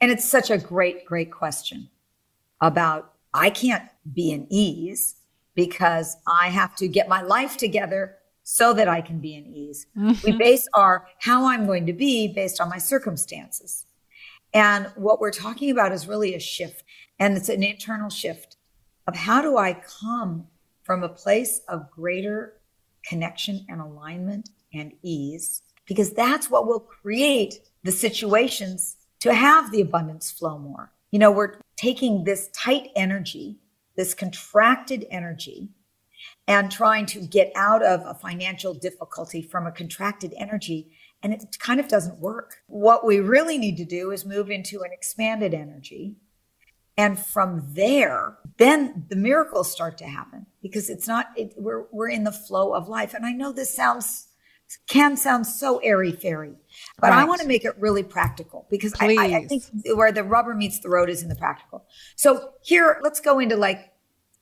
And 0.00 0.10
it's 0.10 0.28
such 0.28 0.50
a 0.50 0.58
great, 0.58 1.04
great 1.04 1.30
question 1.30 1.88
about 2.60 3.12
I 3.32 3.50
can't 3.50 3.88
be 4.12 4.32
in 4.32 4.46
ease 4.50 5.14
because 5.54 6.16
I 6.26 6.48
have 6.48 6.74
to 6.76 6.88
get 6.88 7.08
my 7.08 7.22
life 7.22 7.56
together 7.56 8.16
so 8.42 8.74
that 8.74 8.88
I 8.88 9.00
can 9.00 9.20
be 9.20 9.34
in 9.34 9.46
ease. 9.46 9.86
Mm-hmm. 9.96 10.30
We 10.30 10.36
base 10.36 10.68
our 10.74 11.06
how 11.20 11.46
I'm 11.46 11.66
going 11.66 11.86
to 11.86 11.92
be 11.92 12.28
based 12.28 12.60
on 12.60 12.68
my 12.68 12.78
circumstances. 12.78 13.86
And 14.52 14.86
what 14.96 15.20
we're 15.20 15.30
talking 15.30 15.70
about 15.70 15.92
is 15.92 16.06
really 16.06 16.34
a 16.34 16.40
shift, 16.40 16.84
and 17.18 17.36
it's 17.36 17.48
an 17.48 17.62
internal 17.62 18.10
shift 18.10 18.56
of 19.06 19.16
how 19.16 19.42
do 19.42 19.56
I 19.56 19.74
come 19.74 20.46
from 20.82 21.02
a 21.02 21.08
place 21.08 21.60
of 21.68 21.90
greater 21.90 22.60
connection 23.04 23.64
and 23.68 23.80
alignment 23.80 24.50
and 24.72 24.92
ease, 25.02 25.62
because 25.86 26.12
that's 26.12 26.50
what 26.50 26.66
will 26.66 26.80
create 26.80 27.60
the 27.82 27.92
situations 27.92 28.96
to 29.20 29.34
have 29.34 29.72
the 29.72 29.80
abundance 29.80 30.30
flow 30.30 30.58
more. 30.58 30.92
You 31.10 31.18
know, 31.18 31.30
we're 31.30 31.56
taking 31.76 32.24
this 32.24 32.48
tight 32.52 32.90
energy 32.94 33.58
this 33.96 34.14
contracted 34.14 35.06
energy 35.10 35.68
and 36.46 36.70
trying 36.70 37.06
to 37.06 37.20
get 37.20 37.52
out 37.54 37.82
of 37.82 38.02
a 38.04 38.14
financial 38.14 38.74
difficulty 38.74 39.42
from 39.42 39.66
a 39.66 39.72
contracted 39.72 40.34
energy. 40.36 40.90
And 41.22 41.32
it 41.32 41.56
kind 41.58 41.80
of 41.80 41.88
doesn't 41.88 42.18
work. 42.18 42.56
What 42.66 43.06
we 43.06 43.20
really 43.20 43.56
need 43.56 43.76
to 43.78 43.84
do 43.84 44.10
is 44.10 44.26
move 44.26 44.50
into 44.50 44.82
an 44.82 44.90
expanded 44.92 45.54
energy. 45.54 46.16
And 46.96 47.18
from 47.18 47.62
there, 47.72 48.38
then 48.58 49.06
the 49.08 49.16
miracles 49.16 49.72
start 49.72 49.98
to 49.98 50.04
happen 50.04 50.46
because 50.62 50.88
it's 50.90 51.08
not, 51.08 51.26
it, 51.36 51.54
we're, 51.56 51.86
we're 51.90 52.10
in 52.10 52.24
the 52.24 52.32
flow 52.32 52.74
of 52.74 52.88
life. 52.88 53.14
And 53.14 53.26
I 53.26 53.32
know 53.32 53.52
this 53.52 53.74
sounds, 53.74 54.28
can 54.86 55.16
sound 55.16 55.46
so 55.46 55.78
airy 55.78 56.12
fairy, 56.12 56.54
but 57.00 57.10
right. 57.10 57.22
I 57.22 57.24
want 57.24 57.40
to 57.40 57.46
make 57.46 57.64
it 57.64 57.72
really 57.78 58.02
practical 58.02 58.66
because 58.70 58.94
I, 59.00 59.16
I, 59.18 59.24
I, 59.24 59.46
think 59.46 59.64
where 59.94 60.12
the 60.12 60.22
rubber 60.22 60.54
meets 60.54 60.78
the 60.78 60.88
road 60.88 61.10
is 61.10 61.22
in 61.22 61.28
the 61.28 61.34
practical. 61.34 61.84
So 62.14 62.50
here, 62.62 63.00
let's 63.02 63.20
go 63.20 63.40
into 63.40 63.56
like 63.56 63.92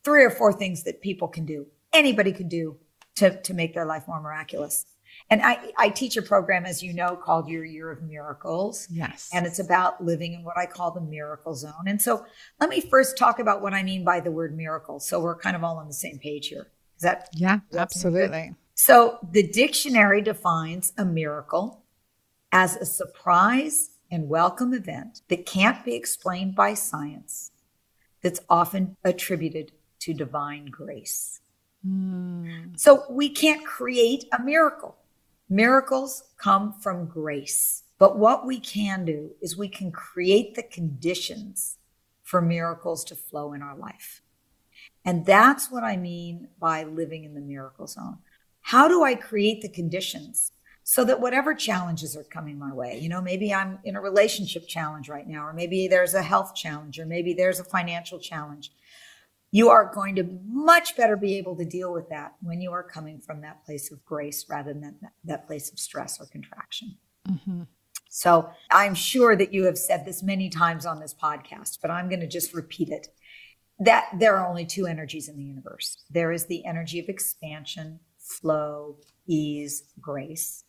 three 0.05 0.23
or 0.23 0.31
four 0.31 0.53
things 0.53 0.83
that 0.85 1.01
people 1.01 1.29
can 1.29 1.47
do, 1.47 1.67
anybody 1.93 2.33
can 2.33 2.49
do 2.49 2.77
to, 3.17 3.41
to 3.43 3.55
make 3.55 3.75
their 3.75 3.87
life 3.87 4.07
more 4.07 4.21
miraculous. 4.21 4.85
And 5.31 5.41
I, 5.43 5.73
I 5.79 5.89
teach 5.89 6.17
a 6.17 6.23
program, 6.23 6.67
as 6.67 6.83
you 6.83 6.93
know, 6.93 7.17
called 7.17 7.49
Your 7.49 7.65
Year 7.65 7.91
of 7.91 8.03
Miracles. 8.03 8.87
Yes. 8.91 9.31
And 9.33 9.47
it's 9.47 9.59
about 9.59 10.05
living 10.05 10.33
in 10.35 10.45
what 10.45 10.59
I 10.59 10.67
call 10.67 10.91
the 10.91 11.01
miracle 11.01 11.55
zone. 11.55 11.85
And 11.87 12.01
so 12.01 12.25
let 12.61 12.69
me 12.69 12.81
first 12.81 13.17
talk 13.17 13.39
about 13.39 13.63
what 13.63 13.73
I 13.73 13.83
mean 13.83 14.05
by 14.05 14.21
the 14.21 14.31
word 14.31 14.57
miracle. 14.57 15.01
So 15.01 15.21
we're 15.21 15.37
kind 15.37 15.57
of 15.57 15.65
all 15.65 15.79
on 15.79 15.87
the 15.87 15.95
same 15.95 16.19
page 16.19 16.49
here. 16.49 16.69
Is 16.97 17.03
that? 17.03 17.29
Yeah, 17.35 17.61
absolutely. 17.75 18.55
So 18.75 19.19
the 19.31 19.47
dictionary 19.47 20.23
defines 20.23 20.93
a 20.99 21.05
miracle 21.05 21.82
as 22.53 22.77
a 22.77 22.85
surprise 22.85 23.91
and 24.11 24.29
welcome 24.29 24.75
event 24.75 25.23
that 25.29 25.47
can't 25.47 25.83
be 25.85 25.95
explained 25.95 26.55
by 26.55 26.75
science, 26.75 27.51
that's 28.21 28.41
often 28.49 28.97
attributed 29.05 29.73
to 30.01 30.13
divine 30.13 30.67
grace. 30.67 31.41
Mm. 31.87 32.79
So 32.79 33.05
we 33.11 33.31
can't 33.31 33.65
create 33.65 34.27
a 34.39 34.43
miracle. 34.43 34.97
Miracles 35.49 36.25
come 36.37 36.73
from 36.75 37.07
grace. 37.07 37.85
But 37.99 38.19
what 38.19 38.47
we 38.47 38.61
can 38.61 39.05
do 39.05 39.31
is 39.41 39.57
we 39.57 39.69
can 39.69 39.91
create 39.91 40.55
the 40.55 40.63
conditions 40.63 41.79
for 42.23 42.41
miracles 42.41 43.05
to 43.05 43.17
flow 43.17 43.53
in 43.53 43.63
our 43.63 43.77
life. 43.77 44.23
And 45.05 45.25
that's 45.25 45.71
what 45.71 45.85
I 45.85 45.97
mean 45.97 46.49
by 46.61 46.85
living 46.85 47.25
in 47.25 47.35
the 47.35 47.41
miracle 47.41 47.87
zone. 47.87 48.19
How 48.61 48.89
do 48.89 49.03
I 49.03 49.15
create 49.15 49.63
the 49.63 49.69
conditions 49.69 50.53
so 50.85 51.05
that 51.05 51.21
whatever 51.21 51.55
challenges 51.55 52.17
are 52.17 52.25
coming 52.25 52.59
my 52.59 52.73
way, 52.73 52.99
you 52.99 53.09
know, 53.09 53.21
maybe 53.21 53.55
I'm 53.55 53.79
in 53.85 53.97
a 53.97 54.01
relationship 54.01 54.67
challenge 54.67 55.09
right 55.09 55.27
now, 55.27 55.47
or 55.47 55.53
maybe 55.53 55.87
there's 55.89 56.15
a 56.15 56.23
health 56.23 56.55
challenge, 56.55 56.99
or 56.99 57.07
maybe 57.07 57.35
there's 57.35 57.61
a 57.61 57.65
financial 57.65 58.19
challenge. 58.19 58.73
You 59.53 59.69
are 59.69 59.93
going 59.93 60.17
to 60.17 60.25
much 60.47 60.97
better 60.97 61.17
be 61.17 61.37
able 61.37 61.57
to 61.57 61.65
deal 61.65 61.93
with 61.93 62.09
that 62.09 62.35
when 62.41 62.61
you 62.61 62.73
are 62.73 62.83
coming 62.83 63.21
from 63.21 63.43
that 63.43 63.65
place 63.65 63.93
of 63.93 64.05
grace 64.05 64.47
rather 64.49 64.73
than 64.73 64.99
that, 65.03 65.13
that 65.25 65.47
place 65.47 65.71
of 65.71 65.79
stress 65.79 66.21
or 66.21 66.27
contraction. 66.27 66.97
Mm-hmm. 67.29 67.63
So 68.09 68.51
I'm 68.71 68.95
sure 68.95 69.37
that 69.37 69.53
you 69.53 69.65
have 69.65 69.79
said 69.79 70.05
this 70.05 70.23
many 70.23 70.51
times 70.51 70.85
on 70.85 71.01
this 71.01 71.15
podcast, 71.15 71.79
but 71.81 71.91
I'm 71.91 72.09
going 72.09 72.21
to 72.21 72.27
just 72.27 72.55
repeat 72.55 72.89
it 72.89 73.09
that 73.79 74.09
there 74.19 74.37
are 74.37 74.47
only 74.47 74.67
two 74.67 74.87
energies 74.87 75.29
in 75.29 75.37
the 75.37 75.43
universe 75.43 76.05
there 76.11 76.31
is 76.31 76.47
the 76.47 76.65
energy 76.67 77.01
of 77.01 77.09
expansion, 77.09 77.99
flow, 78.19 78.97
ease, 79.27 79.85
grace 80.01 80.65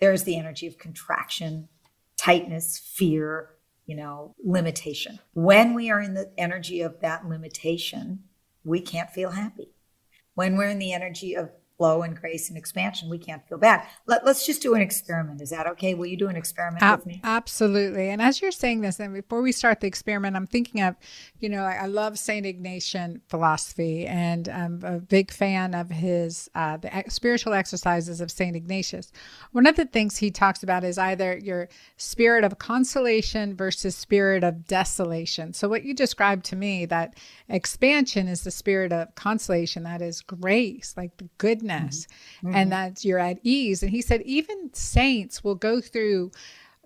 there's 0.00 0.24
the 0.24 0.36
energy 0.36 0.66
of 0.66 0.78
contraction, 0.78 1.68
tightness, 2.16 2.78
fear, 2.78 3.50
you 3.86 3.96
know, 3.96 4.34
limitation. 4.44 5.20
When 5.34 5.74
we 5.74 5.90
are 5.90 6.00
in 6.00 6.14
the 6.14 6.32
energy 6.36 6.80
of 6.80 7.00
that 7.00 7.28
limitation, 7.28 8.24
we 8.64 8.80
can't 8.80 9.10
feel 9.10 9.30
happy. 9.30 9.70
When 10.34 10.56
we're 10.56 10.68
in 10.68 10.78
the 10.78 10.92
energy 10.92 11.34
of 11.34 11.50
flow 11.76 12.02
and 12.02 12.18
grace 12.18 12.48
and 12.48 12.56
expansion, 12.56 13.10
we 13.10 13.18
can't 13.18 13.46
feel 13.48 13.58
bad. 13.58 13.86
Let, 14.06 14.26
us 14.26 14.46
just 14.46 14.62
do 14.62 14.74
an 14.74 14.80
experiment. 14.80 15.42
Is 15.42 15.50
that 15.50 15.66
okay? 15.66 15.94
Will 15.94 16.06
you 16.06 16.16
do 16.16 16.28
an 16.28 16.36
experiment 16.36 16.82
with 16.82 17.06
me? 17.06 17.20
Absolutely. 17.22 18.08
And 18.08 18.22
as 18.22 18.40
you're 18.40 18.50
saying 18.50 18.80
this, 18.80 18.98
and 18.98 19.12
before 19.12 19.42
we 19.42 19.52
start 19.52 19.80
the 19.80 19.86
experiment, 19.86 20.36
I'm 20.36 20.46
thinking 20.46 20.80
of, 20.80 20.96
you 21.38 21.48
know, 21.48 21.62
I, 21.62 21.80
I 21.82 21.86
love 21.86 22.18
St. 22.18 22.46
Ignatian 22.46 23.20
philosophy, 23.28 24.06
and 24.06 24.48
I'm 24.48 24.82
a 24.82 24.98
big 24.98 25.30
fan 25.30 25.74
of 25.74 25.90
his 25.90 26.48
uh, 26.54 26.78
the 26.78 27.04
spiritual 27.08 27.52
exercises 27.52 28.20
of 28.20 28.30
St. 28.30 28.56
Ignatius. 28.56 29.12
One 29.52 29.66
of 29.66 29.76
the 29.76 29.84
things 29.84 30.16
he 30.16 30.30
talks 30.30 30.62
about 30.62 30.84
is 30.84 30.98
either 30.98 31.36
your 31.36 31.68
spirit 31.96 32.44
of 32.44 32.58
consolation 32.58 33.54
versus 33.54 33.96
spirit 33.96 34.44
of 34.44 34.66
desolation. 34.66 35.52
So 35.52 35.68
what 35.68 35.84
you 35.84 35.94
described 35.94 36.44
to 36.46 36.56
me, 36.56 36.86
that 36.86 37.14
expansion 37.48 38.28
is 38.28 38.42
the 38.42 38.50
spirit 38.50 38.92
of 38.92 39.14
consolation, 39.14 39.82
that 39.82 40.00
is 40.00 40.22
grace, 40.22 40.94
like 40.96 41.16
the 41.18 41.28
goodness 41.38 41.65
mm-hmm. 41.68 42.54
and 42.54 42.72
that 42.72 43.04
you're 43.04 43.18
at 43.18 43.38
ease. 43.42 43.82
And 43.82 43.90
he 43.90 44.02
said, 44.02 44.22
even 44.22 44.72
saints 44.72 45.42
will 45.42 45.54
go 45.54 45.80
through 45.80 46.30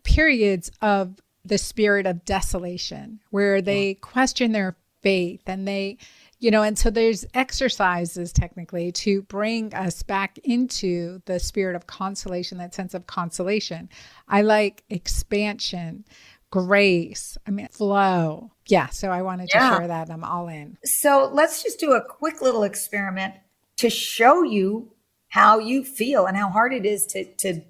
periods 0.03 0.71
of 0.81 1.21
the 1.45 1.59
spirit 1.59 2.07
of 2.07 2.25
desolation 2.25 3.21
where 3.31 3.63
they 3.63 3.95
question 3.95 4.53
their 4.53 4.77
faith 5.03 5.43
and 5.47 5.67
they, 5.67 5.97
you 6.39 6.51
know, 6.51 6.63
and 6.63 6.79
so 6.79 6.91
there's 6.91 7.25
exercises 7.35 8.33
technically 8.33 8.93
to 8.93 9.23
bring 9.23 9.75
us 9.75 10.03
back 10.03 10.39
into 10.45 11.21
the 11.27 11.39
spirit 11.39 11.77
of 11.77 11.87
consolation, 11.87 12.59
that 12.59 12.75
sense 12.75 12.95
of 12.95 13.07
consolation. 13.07 13.89
I 14.29 14.43
like 14.43 14.85
expansion, 14.91 16.05
grace, 16.51 17.39
I 17.47 17.51
mean, 17.51 17.69
flow. 17.69 18.53
Yeah. 18.67 18.89
So 18.89 19.11
I 19.11 19.23
wanted 19.23 19.51
to 19.51 19.59
yeah. 19.59 19.79
share 19.79 19.89
that. 19.89 20.11
I'm 20.11 20.25
all 20.25 20.49
in. 20.49 20.79
So 20.85 21.31
let's 21.33 21.63
just 21.63 21.81
do 21.81 21.93
a 21.93 22.05
quick 22.05 22.43
little 22.43 22.63
experiment 22.63 23.35
to 23.81 23.89
show 23.89 24.43
you 24.43 24.93
how 25.29 25.59
you 25.59 25.83
feel 25.85 26.27
and 26.27 26.37
how 26.37 26.51
hard 26.51 26.73
it 26.73 26.85
is 26.85 27.07
to, 27.07 27.25
to 27.37 27.63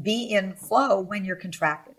be 0.00 0.30
in 0.30 0.54
flow 0.54 1.00
when 1.00 1.24
you're 1.24 1.36
contracted. 1.36 1.94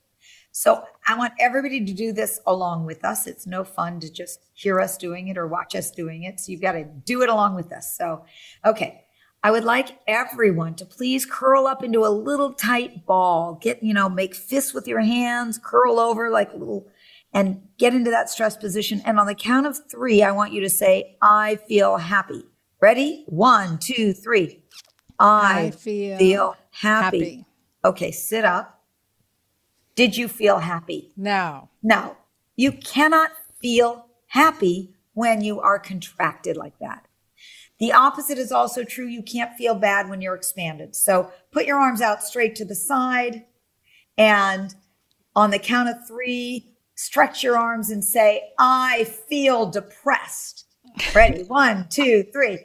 So 0.52 0.84
I 1.08 1.18
want 1.18 1.34
everybody 1.40 1.84
to 1.84 1.94
do 1.94 2.12
this 2.12 2.40
along 2.48 2.86
with 2.86 3.04
us. 3.04 3.28
It's 3.28 3.46
no 3.46 3.64
fun 3.64 4.00
to 4.00 4.12
just 4.12 4.40
hear 4.54 4.80
us 4.80 4.98
doing 4.98 5.28
it 5.28 5.38
or 5.38 5.48
watch 5.48 5.75
us 5.75 5.92
doing 5.92 6.24
it. 6.24 6.40
So 6.40 6.52
you've 6.52 6.62
got 6.62 6.72
to 6.72 6.86
do 6.86 7.22
it 7.22 7.30
along 7.30 7.56
with 7.56 7.72
us. 7.72 7.96
So, 7.96 8.25
okay. 8.66 9.02
I 9.44 9.52
would 9.52 9.64
like 9.64 10.00
everyone 10.08 10.74
to 10.75 10.86
please 10.86 11.24
curl 11.24 11.68
up 11.68 11.84
into 11.84 12.04
a 12.04 12.10
little 12.10 12.54
tight 12.54 13.06
ball. 13.06 13.60
Get, 13.62 13.84
you 13.84 13.94
know, 13.94 14.10
make 14.10 14.34
fists 14.34 14.74
with 14.74 14.88
your 14.88 15.02
hands, 15.02 15.60
curl 15.64 16.00
over 16.00 16.32
like 16.32 16.52
a 16.52 16.58
little, 16.58 16.88
and 17.32 17.62
get 17.78 17.94
into 17.94 18.10
that 18.10 18.28
stress 18.32 18.58
position. 18.58 19.04
And 19.06 19.20
on 19.20 19.28
the 19.28 19.36
count 19.36 19.68
of 19.68 19.78
three, 19.92 20.24
I 20.24 20.32
want 20.32 20.52
you 20.52 20.62
to 20.62 20.70
say, 20.70 21.18
I 21.22 21.58
feel 21.68 21.98
happy. 21.98 22.44
Ready? 22.86 23.24
One, 23.25 23.80
two, 23.80 24.13
three. 24.13 24.62
I, 25.18 25.60
I 25.60 25.72
feel, 25.72 26.20
feel 26.20 26.56
happy. 26.70 27.18
happy. 27.18 27.46
Okay, 27.84 28.12
sit 28.12 28.46
up. 28.46 28.80
Did 29.96 30.15
you 30.15 30.27
feel 30.27 30.60
happy? 30.60 31.12
No. 31.18 31.70
No. 31.82 32.15
You 32.56 32.72
cannot 32.72 33.32
feel 33.60 34.06
happy 34.27 34.94
when 35.15 35.42
you 35.42 35.60
are 35.62 35.80
contracted 35.80 36.58
like 36.58 36.77
that. 36.77 37.08
The 37.80 37.92
opposite 37.92 38.38
is 38.38 38.51
also 38.51 38.84
true. 38.84 39.08
You 39.08 39.24
can't 39.24 39.58
feel 39.58 39.74
bad 39.74 40.08
when 40.08 40.22
you're 40.22 40.36
expanded. 40.36 40.96
So 40.96 41.32
put 41.51 41.65
your 41.65 41.80
arms 41.80 42.01
out 42.01 42.22
straight 42.22 42.54
to 42.58 42.65
the 42.65 42.75
side 42.75 43.46
and 44.15 44.75
on 45.36 45.50
the 45.50 45.58
count 45.58 45.89
of 45.89 46.08
three, 46.08 46.75
stretch 46.94 47.42
your 47.42 47.58
arms 47.58 47.89
and 47.89 48.04
say, 48.04 48.51
I 48.60 49.06
feel 49.27 49.65
depressed. 49.65 50.68
Ready? 51.15 51.44
One, 51.48 51.88
two, 51.89 52.25
three. 52.32 52.60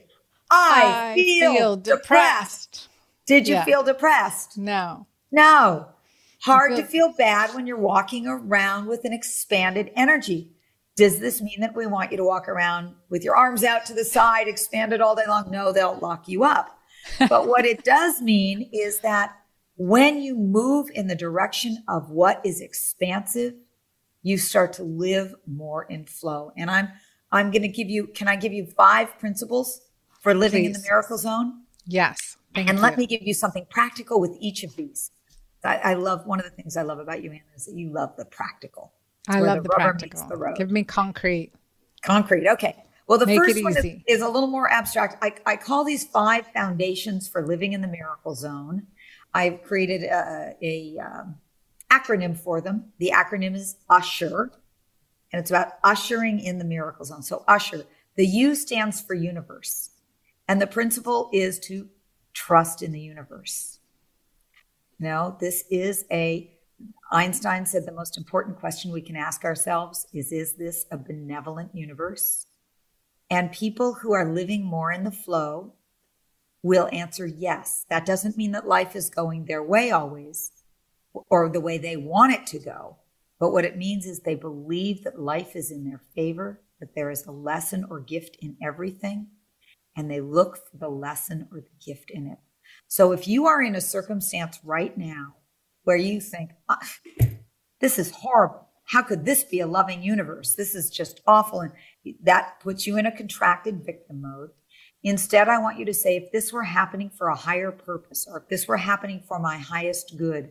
I, 0.50 1.12
I 1.12 1.14
feel, 1.14 1.54
feel 1.54 1.76
depressed. 1.76 2.02
depressed. 2.02 2.88
Did 3.26 3.48
you 3.48 3.54
yeah. 3.54 3.64
feel 3.64 3.82
depressed? 3.82 4.58
No. 4.58 5.06
No. 5.30 5.88
Hard 6.42 6.72
feel- 6.72 6.82
to 6.82 6.86
feel 6.86 7.12
bad 7.16 7.54
when 7.54 7.66
you're 7.66 7.78
walking 7.78 8.26
around 8.26 8.86
with 8.86 9.04
an 9.04 9.12
expanded 9.12 9.90
energy. 9.94 10.50
Does 10.96 11.18
this 11.18 11.40
mean 11.40 11.60
that 11.60 11.74
we 11.74 11.86
want 11.86 12.10
you 12.10 12.16
to 12.18 12.24
walk 12.24 12.48
around 12.48 12.94
with 13.08 13.24
your 13.24 13.36
arms 13.36 13.64
out 13.64 13.86
to 13.86 13.94
the 13.94 14.04
side, 14.04 14.48
expanded 14.48 15.00
all 15.00 15.14
day 15.14 15.22
long? 15.26 15.50
No, 15.50 15.72
they'll 15.72 15.98
lock 15.98 16.28
you 16.28 16.44
up. 16.44 16.76
but 17.28 17.46
what 17.46 17.64
it 17.64 17.84
does 17.84 18.20
mean 18.20 18.68
is 18.72 19.00
that 19.00 19.36
when 19.76 20.20
you 20.20 20.36
move 20.36 20.90
in 20.92 21.06
the 21.06 21.14
direction 21.14 21.82
of 21.88 22.10
what 22.10 22.44
is 22.44 22.60
expansive, 22.60 23.54
you 24.22 24.36
start 24.36 24.74
to 24.74 24.82
live 24.82 25.34
more 25.46 25.84
in 25.84 26.04
flow. 26.04 26.52
And 26.56 26.70
I'm 26.70 26.88
I'm 27.32 27.50
going 27.50 27.62
to 27.62 27.68
give 27.68 27.88
you 27.88 28.08
can 28.08 28.28
I 28.28 28.36
give 28.36 28.52
you 28.52 28.66
five 28.66 29.18
principles 29.18 29.80
for 30.20 30.34
living 30.34 30.62
Please. 30.62 30.76
in 30.76 30.82
the 30.82 30.88
miracle 30.88 31.18
zone? 31.18 31.62
Yes. 31.86 32.36
and 32.54 32.68
you. 32.68 32.74
let 32.76 32.96
me 32.96 33.06
give 33.06 33.22
you 33.22 33.34
something 33.34 33.66
practical 33.70 34.20
with 34.20 34.36
each 34.40 34.62
of 34.62 34.76
these. 34.76 35.10
I, 35.64 35.76
I, 35.76 35.94
love 35.94 36.26
one 36.26 36.38
of 36.38 36.44
the 36.44 36.50
things 36.50 36.76
I 36.76 36.82
love 36.82 36.98
about 36.98 37.22
you, 37.22 37.30
Anna, 37.30 37.42
is 37.54 37.66
that 37.66 37.74
you 37.74 37.90
love 37.90 38.16
the 38.16 38.24
practical. 38.24 38.92
I 39.28 39.40
love 39.40 39.58
the, 39.58 39.62
the 39.64 39.68
practical. 39.68 40.26
The 40.28 40.54
give 40.56 40.70
me 40.70 40.84
concrete. 40.84 41.52
Concrete. 42.02 42.48
Okay. 42.48 42.76
Well, 43.06 43.18
the 43.18 43.26
Make 43.26 43.40
first 43.40 43.62
one 43.62 43.76
is, 43.76 43.86
is, 44.06 44.20
a 44.22 44.28
little 44.28 44.48
more 44.48 44.70
abstract. 44.70 45.16
I, 45.20 45.34
I 45.44 45.56
call 45.56 45.84
these 45.84 46.04
five 46.04 46.46
foundations 46.54 47.28
for 47.28 47.44
living 47.44 47.72
in 47.72 47.80
the 47.80 47.88
miracle 47.88 48.34
zone. 48.34 48.86
I've 49.34 49.62
created 49.62 50.04
a, 50.04 50.54
a 50.62 50.98
um, 50.98 51.34
acronym 51.90 52.38
for 52.38 52.60
them. 52.60 52.92
The 52.98 53.12
acronym 53.14 53.54
is 53.54 53.76
USHER, 53.90 54.50
and 55.32 55.40
it's 55.40 55.50
about 55.50 55.72
ushering 55.82 56.40
in 56.40 56.58
the 56.58 56.64
miracle 56.64 57.04
zone. 57.04 57.22
So 57.22 57.44
USHER, 57.48 57.84
the 58.14 58.26
U 58.26 58.54
stands 58.54 59.00
for 59.00 59.14
universe, 59.14 59.89
and 60.50 60.60
the 60.60 60.66
principle 60.66 61.30
is 61.32 61.60
to 61.60 61.88
trust 62.32 62.82
in 62.82 62.90
the 62.90 63.00
universe. 63.00 63.78
Now, 64.98 65.36
this 65.38 65.64
is 65.70 66.04
a 66.10 66.50
Einstein 67.12 67.64
said 67.64 67.86
the 67.86 67.92
most 67.92 68.18
important 68.18 68.58
question 68.58 68.90
we 68.90 69.00
can 69.00 69.14
ask 69.14 69.44
ourselves 69.44 70.08
is 70.12 70.32
Is 70.32 70.54
this 70.54 70.86
a 70.90 70.98
benevolent 70.98 71.72
universe? 71.72 72.46
And 73.30 73.52
people 73.52 73.94
who 73.94 74.12
are 74.12 74.34
living 74.34 74.64
more 74.64 74.90
in 74.90 75.04
the 75.04 75.12
flow 75.12 75.74
will 76.64 76.88
answer 76.90 77.28
yes. 77.28 77.86
That 77.88 78.04
doesn't 78.04 78.36
mean 78.36 78.50
that 78.50 78.66
life 78.66 78.96
is 78.96 79.08
going 79.08 79.44
their 79.44 79.62
way 79.62 79.92
always 79.92 80.50
or 81.28 81.48
the 81.48 81.60
way 81.60 81.78
they 81.78 81.96
want 81.96 82.32
it 82.32 82.44
to 82.48 82.58
go. 82.58 82.96
But 83.38 83.52
what 83.52 83.64
it 83.64 83.78
means 83.78 84.04
is 84.04 84.18
they 84.18 84.34
believe 84.34 85.04
that 85.04 85.20
life 85.20 85.54
is 85.54 85.70
in 85.70 85.84
their 85.84 86.00
favor, 86.16 86.60
that 86.80 86.96
there 86.96 87.12
is 87.12 87.24
a 87.24 87.30
lesson 87.30 87.86
or 87.88 88.00
gift 88.00 88.36
in 88.40 88.56
everything, 88.60 89.28
and 89.96 90.10
they 90.10 90.20
look 90.20 90.56
for 90.56 90.76
the 90.78 90.88
lesson 90.88 91.48
or 91.52 91.60
the 91.60 91.84
gift 91.84 92.10
in 92.10 92.26
it. 92.26 92.38
So 92.86 93.12
if 93.12 93.26
you 93.26 93.46
are 93.46 93.62
in 93.62 93.74
a 93.74 93.80
circumstance 93.80 94.60
right 94.64 94.96
now 94.96 95.34
where 95.84 95.96
you 95.96 96.20
think, 96.20 96.50
oh, 96.68 96.76
this 97.80 97.98
is 97.98 98.10
horrible, 98.10 98.68
how 98.84 99.02
could 99.02 99.24
this 99.24 99.44
be 99.44 99.60
a 99.60 99.66
loving 99.66 100.02
universe? 100.02 100.54
This 100.54 100.74
is 100.74 100.90
just 100.90 101.20
awful. 101.26 101.60
And 101.60 101.72
that 102.22 102.60
puts 102.60 102.86
you 102.86 102.96
in 102.96 103.06
a 103.06 103.16
contracted 103.16 103.84
victim 103.84 104.22
mode. 104.22 104.50
Instead, 105.02 105.48
I 105.48 105.58
want 105.58 105.78
you 105.78 105.84
to 105.86 105.94
say, 105.94 106.16
if 106.16 106.30
this 106.30 106.52
were 106.52 106.64
happening 106.64 107.08
for 107.08 107.28
a 107.28 107.36
higher 107.36 107.72
purpose, 107.72 108.26
or 108.28 108.40
if 108.40 108.48
this 108.48 108.68
were 108.68 108.76
happening 108.76 109.22
for 109.26 109.38
my 109.38 109.56
highest 109.56 110.18
good, 110.18 110.50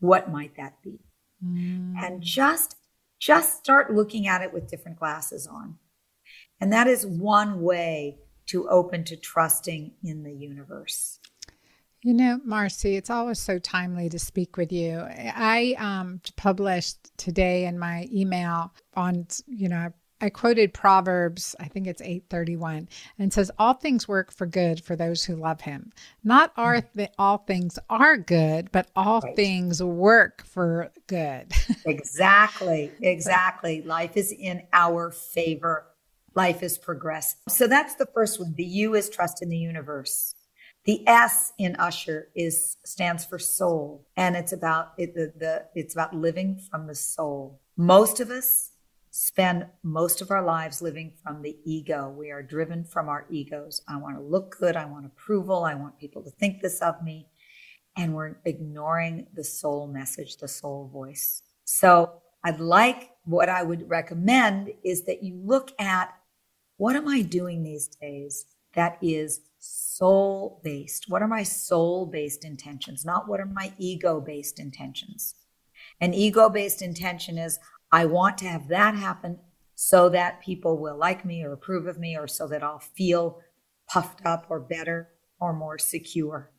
what 0.00 0.30
might 0.30 0.56
that 0.56 0.82
be? 0.82 0.98
Mm. 1.44 1.94
And 1.96 2.22
just, 2.22 2.76
just 3.18 3.58
start 3.58 3.94
looking 3.94 4.26
at 4.26 4.42
it 4.42 4.52
with 4.52 4.68
different 4.68 4.98
glasses 4.98 5.46
on. 5.46 5.76
And 6.60 6.72
that 6.72 6.88
is 6.88 7.06
one 7.06 7.62
way 7.62 8.18
to 8.50 8.68
open 8.68 9.04
to 9.04 9.16
trusting 9.16 9.92
in 10.02 10.22
the 10.22 10.32
universe. 10.32 11.20
You 12.02 12.14
know, 12.14 12.40
Marci, 12.46 12.96
it's 12.96 13.10
always 13.10 13.38
so 13.38 13.58
timely 13.58 14.08
to 14.08 14.18
speak 14.18 14.56
with 14.56 14.72
you. 14.72 15.04
I 15.06 15.76
um, 15.78 16.20
published 16.36 17.16
today 17.18 17.66
in 17.66 17.78
my 17.78 18.08
email 18.10 18.72
on, 18.94 19.26
you 19.46 19.68
know, 19.68 19.92
I 20.22 20.28
quoted 20.28 20.74
Proverbs, 20.74 21.56
I 21.60 21.68
think 21.68 21.86
it's 21.86 22.02
831, 22.02 22.88
and 23.18 23.32
says, 23.32 23.50
All 23.58 23.74
things 23.74 24.06
work 24.06 24.32
for 24.32 24.46
good 24.46 24.82
for 24.82 24.94
those 24.94 25.24
who 25.24 25.36
love 25.36 25.62
him. 25.62 25.92
Not 26.24 26.52
are 26.56 26.76
mm. 26.76 26.92
th- 26.94 27.10
all 27.18 27.38
things 27.38 27.78
are 27.88 28.18
good, 28.18 28.70
but 28.70 28.90
all 28.94 29.20
right. 29.20 29.36
things 29.36 29.82
work 29.82 30.42
for 30.42 30.90
good. 31.06 31.52
exactly. 31.86 32.90
Exactly. 33.00 33.82
Life 33.82 34.16
is 34.16 34.32
in 34.32 34.62
our 34.72 35.10
favor. 35.10 35.86
Life 36.34 36.62
is 36.62 36.78
progress. 36.78 37.36
So 37.48 37.66
that's 37.66 37.96
the 37.96 38.06
first 38.14 38.38
one. 38.40 38.54
The 38.56 38.64
U 38.64 38.94
is 38.94 39.10
trust 39.10 39.42
in 39.42 39.48
the 39.48 39.56
universe. 39.56 40.34
The 40.84 41.06
S 41.06 41.52
in 41.58 41.76
Usher 41.76 42.28
is 42.34 42.78
stands 42.84 43.24
for 43.24 43.38
soul, 43.38 44.06
and 44.16 44.34
it's 44.34 44.52
about 44.52 44.92
it, 44.96 45.14
the, 45.14 45.32
the 45.36 45.66
it's 45.74 45.94
about 45.94 46.14
living 46.14 46.58
from 46.70 46.86
the 46.86 46.94
soul. 46.94 47.60
Most 47.76 48.18
of 48.20 48.30
us 48.30 48.70
spend 49.10 49.66
most 49.82 50.22
of 50.22 50.30
our 50.30 50.42
lives 50.42 50.80
living 50.80 51.12
from 51.22 51.42
the 51.42 51.56
ego. 51.64 52.08
We 52.16 52.30
are 52.30 52.42
driven 52.42 52.84
from 52.84 53.08
our 53.08 53.26
egos. 53.28 53.82
I 53.88 53.96
want 53.96 54.16
to 54.16 54.22
look 54.22 54.56
good. 54.58 54.76
I 54.76 54.84
want 54.86 55.04
approval. 55.04 55.64
I 55.64 55.74
want 55.74 55.98
people 55.98 56.22
to 56.22 56.30
think 56.30 56.62
this 56.62 56.80
of 56.80 57.02
me. 57.02 57.26
And 57.96 58.14
we're 58.14 58.36
ignoring 58.44 59.26
the 59.34 59.44
soul 59.44 59.88
message, 59.88 60.36
the 60.36 60.48
soul 60.48 60.88
voice. 60.92 61.42
So 61.64 62.22
I'd 62.44 62.60
like 62.60 63.10
what 63.24 63.48
I 63.48 63.62
would 63.62 63.88
recommend 63.90 64.72
is 64.84 65.02
that 65.04 65.22
you 65.22 65.34
look 65.44 65.72
at 65.78 66.14
what 66.80 66.96
am 66.96 67.06
I 67.06 67.20
doing 67.20 67.62
these 67.62 67.88
days 67.88 68.46
that 68.74 68.96
is 69.02 69.42
soul 69.58 70.62
based? 70.64 71.10
What 71.10 71.20
are 71.20 71.28
my 71.28 71.42
soul 71.42 72.06
based 72.06 72.42
intentions? 72.42 73.04
Not 73.04 73.28
what 73.28 73.38
are 73.38 73.44
my 73.44 73.74
ego 73.76 74.18
based 74.18 74.58
intentions? 74.58 75.34
An 76.00 76.14
ego 76.14 76.48
based 76.48 76.80
intention 76.80 77.36
is 77.36 77.58
I 77.92 78.06
want 78.06 78.38
to 78.38 78.48
have 78.48 78.68
that 78.68 78.94
happen 78.94 79.40
so 79.74 80.08
that 80.08 80.40
people 80.40 80.78
will 80.78 80.96
like 80.96 81.22
me 81.22 81.44
or 81.44 81.52
approve 81.52 81.86
of 81.86 81.98
me 81.98 82.16
or 82.16 82.26
so 82.26 82.48
that 82.48 82.62
I'll 82.62 82.78
feel 82.78 83.42
puffed 83.86 84.24
up 84.24 84.46
or 84.48 84.58
better 84.58 85.10
or 85.38 85.52
more 85.52 85.76
secure. 85.76 86.50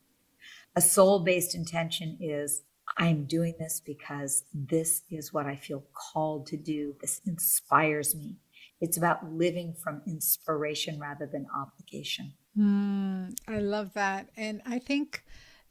A 0.76 0.80
soul 0.80 1.18
based 1.18 1.52
intention 1.52 2.16
is 2.20 2.62
I'm 2.96 3.24
doing 3.24 3.54
this 3.58 3.82
because 3.84 4.44
this 4.54 5.02
is 5.10 5.32
what 5.32 5.46
I 5.46 5.56
feel 5.56 5.82
called 5.92 6.46
to 6.46 6.56
do. 6.56 6.94
This 7.00 7.20
inspires 7.26 8.14
me. 8.14 8.36
It's 8.82 8.98
about 8.98 9.32
living 9.32 9.72
from 9.72 10.02
inspiration 10.06 11.00
rather 11.00 11.24
than 11.24 11.46
obligation. 11.56 12.34
Mm, 12.58 13.34
I 13.48 13.60
love 13.60 13.94
that. 13.94 14.28
And 14.36 14.60
I 14.66 14.78
think 14.78 15.24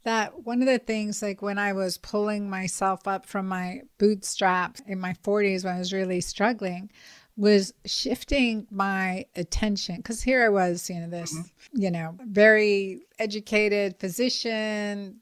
that 0.04 0.44
one 0.44 0.60
of 0.60 0.66
the 0.66 0.78
things 0.78 1.22
like 1.22 1.42
when 1.42 1.58
I 1.58 1.74
was 1.74 1.98
pulling 1.98 2.50
myself 2.50 3.06
up 3.06 3.26
from 3.26 3.46
my 3.46 3.82
bootstraps 3.98 4.80
in 4.86 4.98
my 4.98 5.14
40s 5.22 5.64
when 5.64 5.76
I 5.76 5.78
was 5.78 5.92
really 5.92 6.20
struggling 6.20 6.90
was 7.36 7.72
shifting 7.86 8.66
my 8.70 9.26
attention 9.36 9.96
because 9.96 10.22
here 10.22 10.44
I 10.44 10.48
was, 10.48 10.90
you 10.90 11.00
know, 11.00 11.08
this, 11.08 11.34
mm-hmm. 11.34 11.80
you 11.80 11.90
know, 11.90 12.16
very 12.26 13.02
educated 13.18 13.98
physician, 13.98 15.20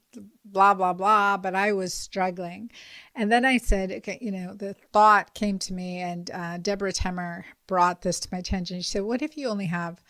blah, 0.51 0.73
blah, 0.73 0.93
blah, 0.93 1.37
but 1.37 1.55
I 1.55 1.73
was 1.73 1.93
struggling. 1.93 2.71
And 3.15 3.31
then 3.31 3.45
I 3.45 3.57
said, 3.57 3.91
okay, 3.91 4.17
you 4.21 4.31
know, 4.31 4.53
the 4.53 4.73
thought 4.73 5.33
came 5.33 5.59
to 5.59 5.73
me, 5.73 5.99
and 5.99 6.29
uh, 6.31 6.57
Deborah 6.57 6.93
Temmer 6.93 7.45
brought 7.67 8.01
this 8.01 8.19
to 8.21 8.29
my 8.31 8.39
attention. 8.39 8.77
She 8.77 8.91
said, 8.91 9.03
What 9.03 9.21
if 9.21 9.37
you 9.37 9.47
only 9.47 9.65
have 9.65 10.01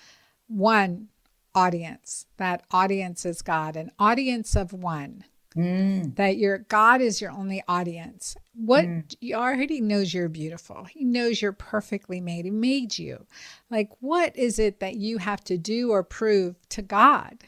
one 0.48 1.10
audience. 1.56 2.26
That 2.38 2.64
audience 2.72 3.26
is 3.26 3.42
God, 3.42 3.76
an 3.76 3.92
audience 4.00 4.56
of 4.56 4.74
one. 4.74 5.26
Mm. 5.56 6.16
That 6.16 6.38
your 6.38 6.60
God 6.60 7.02
is 7.02 7.20
your 7.20 7.32
only 7.32 7.62
audience. 7.68 8.38
What 8.54 8.86
mm. 8.86 9.16
he 9.20 9.34
already 9.34 9.82
knows 9.82 10.14
you're 10.14 10.30
beautiful. 10.30 10.86
He 10.86 11.04
knows 11.04 11.42
you're 11.42 11.52
perfectly 11.52 12.22
made. 12.22 12.46
He 12.46 12.52
made 12.52 12.98
you. 12.98 13.26
Like, 13.70 13.90
what 14.00 14.34
is 14.38 14.60
it 14.60 14.80
that 14.80 14.96
you 14.96 15.18
have 15.18 15.44
to 15.46 15.58
do 15.58 15.92
or 15.92 16.04
prove 16.04 16.56
to 16.70 16.82
God 16.82 17.40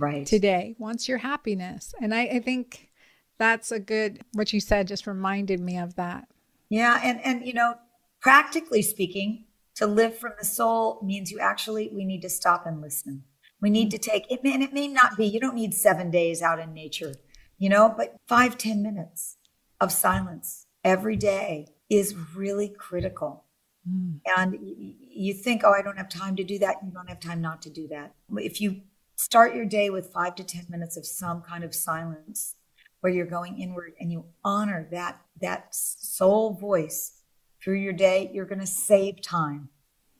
right 0.00 0.26
today? 0.26 0.74
Wants 0.78 1.08
your 1.08 1.18
happiness. 1.18 1.94
And 2.00 2.14
I, 2.14 2.22
I 2.22 2.38
think 2.40 2.90
that's 3.38 3.70
a 3.70 3.78
good 3.78 4.22
what 4.32 4.52
you 4.52 4.60
said 4.60 4.88
just 4.88 5.06
reminded 5.06 5.60
me 5.60 5.78
of 5.78 5.94
that. 5.94 6.28
Yeah, 6.68 7.00
and 7.02 7.20
and 7.24 7.46
you 7.46 7.52
know, 7.52 7.74
practically 8.20 8.82
speaking, 8.82 9.44
to 9.76 9.86
live 9.86 10.18
from 10.18 10.32
the 10.38 10.44
soul 10.44 11.00
means 11.04 11.30
you 11.30 11.38
actually 11.38 11.90
we 11.92 12.04
need 12.04 12.22
to 12.22 12.28
stop 12.28 12.66
and 12.66 12.80
listen. 12.80 13.24
We 13.60 13.70
need 13.70 13.90
to 13.90 13.98
take 13.98 14.24
it, 14.30 14.40
and 14.42 14.62
it 14.62 14.72
may 14.72 14.88
not 14.88 15.16
be, 15.16 15.26
you 15.26 15.38
don't 15.38 15.54
need 15.54 15.74
seven 15.74 16.10
days 16.10 16.42
out 16.42 16.58
in 16.58 16.72
nature, 16.72 17.14
you 17.58 17.68
know, 17.68 17.94
but 17.96 18.16
five 18.26 18.56
ten 18.56 18.82
minutes. 18.82 19.36
of 19.80 19.90
silence 19.92 20.66
every 20.84 21.16
day 21.16 21.66
is 21.88 22.14
really 22.34 22.68
critical. 22.68 23.44
Mm. 23.88 24.20
And 24.36 24.56
you 24.60 25.34
think, 25.34 25.62
oh, 25.64 25.72
I 25.72 25.82
don't 25.82 25.96
have 25.96 26.08
time 26.08 26.36
to 26.36 26.44
do 26.44 26.58
that. 26.58 26.76
You 26.84 26.92
don't 26.92 27.08
have 27.08 27.20
time 27.20 27.40
not 27.40 27.62
to 27.62 27.70
do 27.70 27.88
that. 27.88 28.14
If 28.36 28.60
you 28.60 28.82
start 29.20 29.54
your 29.54 29.66
day 29.66 29.90
with 29.90 30.12
five 30.12 30.34
to 30.34 30.44
10 30.44 30.66
minutes 30.70 30.96
of 30.96 31.04
some 31.04 31.42
kind 31.42 31.62
of 31.62 31.74
silence 31.74 32.56
where 33.00 33.12
you're 33.12 33.26
going 33.26 33.58
inward 33.58 33.92
and 34.00 34.10
you 34.10 34.24
honor 34.44 34.88
that, 34.90 35.20
that 35.40 35.74
soul 35.74 36.54
voice 36.54 37.22
through 37.62 37.76
your 37.76 37.92
day, 37.92 38.30
you're 38.32 38.46
going 38.46 38.60
to 38.60 38.66
save 38.66 39.20
time 39.20 39.68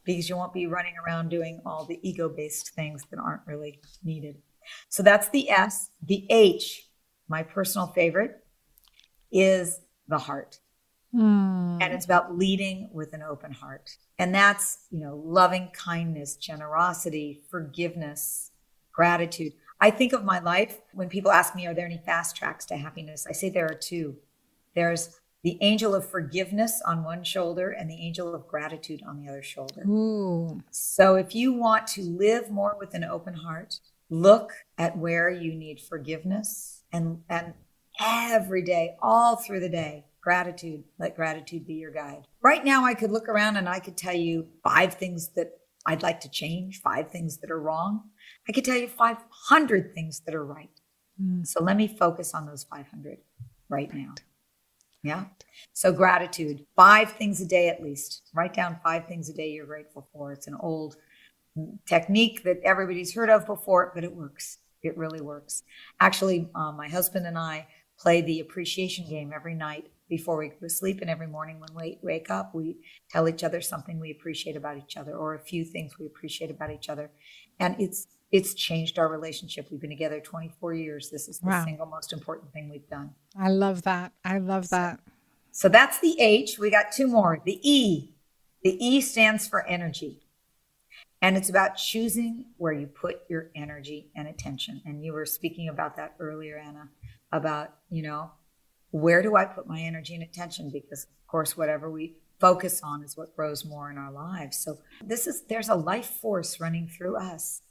because 0.04 0.28
you 0.28 0.36
won't 0.36 0.52
be 0.52 0.66
running 0.66 0.94
around 1.04 1.30
doing 1.30 1.60
all 1.64 1.84
the 1.84 1.98
ego 2.06 2.28
based 2.28 2.74
things 2.74 3.02
that 3.10 3.18
aren't 3.18 3.46
really 3.46 3.80
needed. 4.04 4.36
So 4.88 5.02
that's 5.02 5.28
the 5.30 5.50
S. 5.50 5.90
The 6.02 6.26
H, 6.28 6.86
my 7.28 7.42
personal 7.42 7.88
favorite, 7.88 8.44
is 9.32 9.80
the 10.08 10.18
heart. 10.18 10.58
Mm. 11.14 11.78
And 11.80 11.92
it's 11.92 12.04
about 12.04 12.36
leading 12.36 12.90
with 12.92 13.14
an 13.14 13.22
open 13.22 13.52
heart. 13.52 13.96
And 14.18 14.34
that's, 14.34 14.86
you 14.90 15.00
know, 15.00 15.16
loving 15.24 15.70
kindness, 15.72 16.36
generosity, 16.36 17.42
forgiveness, 17.50 18.49
gratitude. 19.00 19.54
I 19.80 19.90
think 19.90 20.12
of 20.12 20.26
my 20.26 20.40
life 20.40 20.78
when 20.92 21.08
people 21.08 21.30
ask 21.30 21.54
me, 21.54 21.66
are 21.66 21.72
there 21.72 21.86
any 21.86 22.02
fast 22.04 22.36
tracks 22.36 22.66
to 22.66 22.76
happiness? 22.76 23.26
I 23.26 23.32
say 23.32 23.48
there 23.48 23.64
are 23.64 23.74
two. 23.74 24.16
There's 24.74 25.18
the 25.42 25.56
angel 25.62 25.94
of 25.94 26.06
forgiveness 26.06 26.82
on 26.84 27.02
one 27.02 27.24
shoulder 27.24 27.70
and 27.70 27.88
the 27.88 27.94
angel 27.94 28.34
of 28.34 28.46
gratitude 28.46 29.00
on 29.08 29.16
the 29.16 29.26
other 29.30 29.42
shoulder. 29.42 29.84
Ooh. 29.88 30.60
So 30.70 31.14
if 31.14 31.34
you 31.34 31.54
want 31.54 31.86
to 31.94 32.02
live 32.02 32.50
more 32.50 32.76
with 32.78 32.92
an 32.92 33.04
open 33.04 33.32
heart, 33.32 33.80
look 34.10 34.52
at 34.76 34.98
where 34.98 35.30
you 35.30 35.54
need 35.54 35.80
forgiveness 35.80 36.82
and 36.92 37.22
and 37.30 37.54
every 37.98 38.62
day, 38.62 38.96
all 39.00 39.36
through 39.36 39.60
the 39.60 39.70
day, 39.70 40.04
gratitude. 40.20 40.84
Let 40.98 41.16
gratitude 41.16 41.66
be 41.66 41.76
your 41.76 41.90
guide. 41.90 42.26
Right 42.42 42.66
now 42.66 42.84
I 42.84 42.92
could 42.92 43.12
look 43.12 43.30
around 43.30 43.56
and 43.56 43.66
I 43.66 43.78
could 43.80 43.96
tell 43.96 44.14
you 44.14 44.48
five 44.62 44.92
things 44.92 45.30
that 45.36 45.59
I'd 45.86 46.02
like 46.02 46.20
to 46.20 46.28
change, 46.28 46.80
five 46.82 47.10
things 47.10 47.38
that 47.38 47.50
are 47.50 47.60
wrong. 47.60 48.10
I 48.48 48.52
could 48.52 48.64
tell 48.64 48.76
you 48.76 48.88
500 48.88 49.94
things 49.94 50.20
that 50.20 50.34
are 50.34 50.44
right. 50.44 50.70
Mm. 51.22 51.46
So 51.46 51.62
let 51.62 51.76
me 51.76 51.88
focus 51.88 52.34
on 52.34 52.46
those 52.46 52.64
500 52.64 53.18
right 53.68 53.92
now. 53.92 54.14
Yeah. 55.02 55.24
So 55.72 55.92
gratitude, 55.92 56.66
five 56.76 57.12
things 57.12 57.40
a 57.40 57.46
day 57.46 57.68
at 57.68 57.82
least. 57.82 58.22
Write 58.34 58.52
down 58.52 58.78
five 58.82 59.06
things 59.06 59.30
a 59.30 59.32
day 59.32 59.50
you're 59.50 59.66
grateful 59.66 60.08
for. 60.12 60.32
It's 60.32 60.46
an 60.46 60.56
old 60.60 60.96
technique 61.86 62.42
that 62.44 62.60
everybody's 62.64 63.14
heard 63.14 63.30
of 63.30 63.46
before, 63.46 63.92
but 63.94 64.04
it 64.04 64.14
works. 64.14 64.58
It 64.82 64.96
really 64.96 65.20
works. 65.20 65.62
Actually, 66.00 66.48
um, 66.54 66.76
my 66.76 66.88
husband 66.88 67.26
and 67.26 67.38
I 67.38 67.66
play 67.98 68.20
the 68.20 68.40
appreciation 68.40 69.06
game 69.08 69.32
every 69.34 69.54
night 69.54 69.88
before 70.10 70.36
we 70.36 70.48
go 70.48 70.56
to 70.60 70.68
sleep, 70.68 71.00
and 71.00 71.08
every 71.08 71.28
morning 71.28 71.58
when 71.60 71.70
we 71.74 71.98
wake 72.02 72.28
up, 72.28 72.54
we 72.54 72.76
tell 73.08 73.28
each 73.28 73.42
other 73.42 73.62
something 73.62 73.98
we 73.98 74.10
appreciate 74.10 74.56
about 74.56 74.76
each 74.76 74.98
other, 74.98 75.14
or 75.14 75.34
a 75.34 75.38
few 75.38 75.64
things 75.64 75.98
we 75.98 76.04
appreciate 76.04 76.50
about 76.50 76.70
each 76.70 76.90
other, 76.90 77.10
and 77.58 77.76
it's 77.78 78.08
it's 78.32 78.54
changed 78.54 78.98
our 78.98 79.08
relationship. 79.08 79.68
We've 79.70 79.80
been 79.80 79.90
together 79.90 80.20
24 80.20 80.74
years. 80.74 81.10
This 81.10 81.28
is 81.28 81.40
the 81.40 81.48
wow. 81.48 81.64
single 81.64 81.86
most 81.86 82.12
important 82.12 82.52
thing 82.52 82.68
we've 82.68 82.88
done. 82.88 83.10
I 83.36 83.48
love 83.48 83.82
that. 83.82 84.12
I 84.24 84.38
love 84.38 84.68
that. 84.68 85.00
So 85.50 85.68
that's 85.68 85.98
the 85.98 86.20
H. 86.20 86.58
We 86.58 86.70
got 86.70 86.92
two 86.92 87.08
more. 87.08 87.40
The 87.44 87.58
E. 87.68 88.14
The 88.62 88.86
E 88.86 89.00
stands 89.00 89.48
for 89.48 89.66
energy. 89.66 90.20
And 91.22 91.36
it's 91.36 91.50
about 91.50 91.76
choosing 91.76 92.46
where 92.56 92.72
you 92.72 92.86
put 92.86 93.22
your 93.28 93.50
energy 93.54 94.10
and 94.14 94.28
attention. 94.28 94.80
And 94.86 95.04
you 95.04 95.12
were 95.12 95.26
speaking 95.26 95.68
about 95.68 95.96
that 95.96 96.14
earlier, 96.18 96.56
Anna, 96.56 96.88
about, 97.32 97.74
you 97.90 98.02
know, 98.02 98.30
where 98.90 99.22
do 99.22 99.36
I 99.36 99.44
put 99.44 99.66
my 99.66 99.80
energy 99.80 100.14
and 100.14 100.22
attention? 100.22 100.70
Because, 100.70 101.04
of 101.04 101.26
course, 101.26 101.56
whatever 101.56 101.90
we 101.90 102.16
focus 102.40 102.80
on 102.82 103.02
is 103.02 103.16
what 103.16 103.34
grows 103.36 103.64
more 103.64 103.90
in 103.90 103.98
our 103.98 104.12
lives. 104.12 104.58
So, 104.58 104.78
this 105.04 105.26
is, 105.26 105.42
there's 105.42 105.68
a 105.68 105.74
life 105.74 106.06
force 106.20 106.60
running 106.60 106.88
through 106.88 107.16
us. 107.16 107.62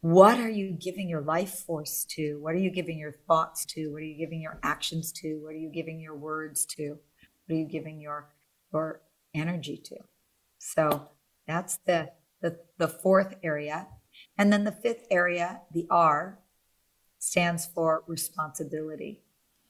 What 0.00 0.38
are 0.38 0.50
you 0.50 0.70
giving 0.70 1.08
your 1.08 1.22
life 1.22 1.50
force 1.66 2.04
to? 2.10 2.38
What 2.40 2.54
are 2.54 2.58
you 2.58 2.70
giving 2.70 2.98
your 2.98 3.16
thoughts 3.26 3.64
to? 3.66 3.92
What 3.92 4.02
are 4.02 4.06
you 4.06 4.16
giving 4.16 4.40
your 4.40 4.60
actions 4.62 5.10
to? 5.12 5.40
What 5.42 5.54
are 5.54 5.58
you 5.58 5.70
giving 5.70 6.00
your 6.00 6.14
words 6.14 6.64
to? 6.76 6.90
What 6.90 7.54
are 7.54 7.58
you 7.58 7.66
giving 7.66 8.00
your, 8.00 8.28
your 8.72 9.00
energy 9.34 9.76
to? 9.86 9.96
So, 10.58 11.08
that's 11.46 11.78
the 11.86 12.10
the, 12.40 12.58
the 12.78 12.88
fourth 12.88 13.34
area. 13.42 13.88
And 14.36 14.52
then 14.52 14.64
the 14.64 14.72
fifth 14.72 15.06
area, 15.10 15.62
the 15.72 15.86
R, 15.90 16.38
stands 17.18 17.66
for 17.66 18.04
responsibility. 18.06 19.22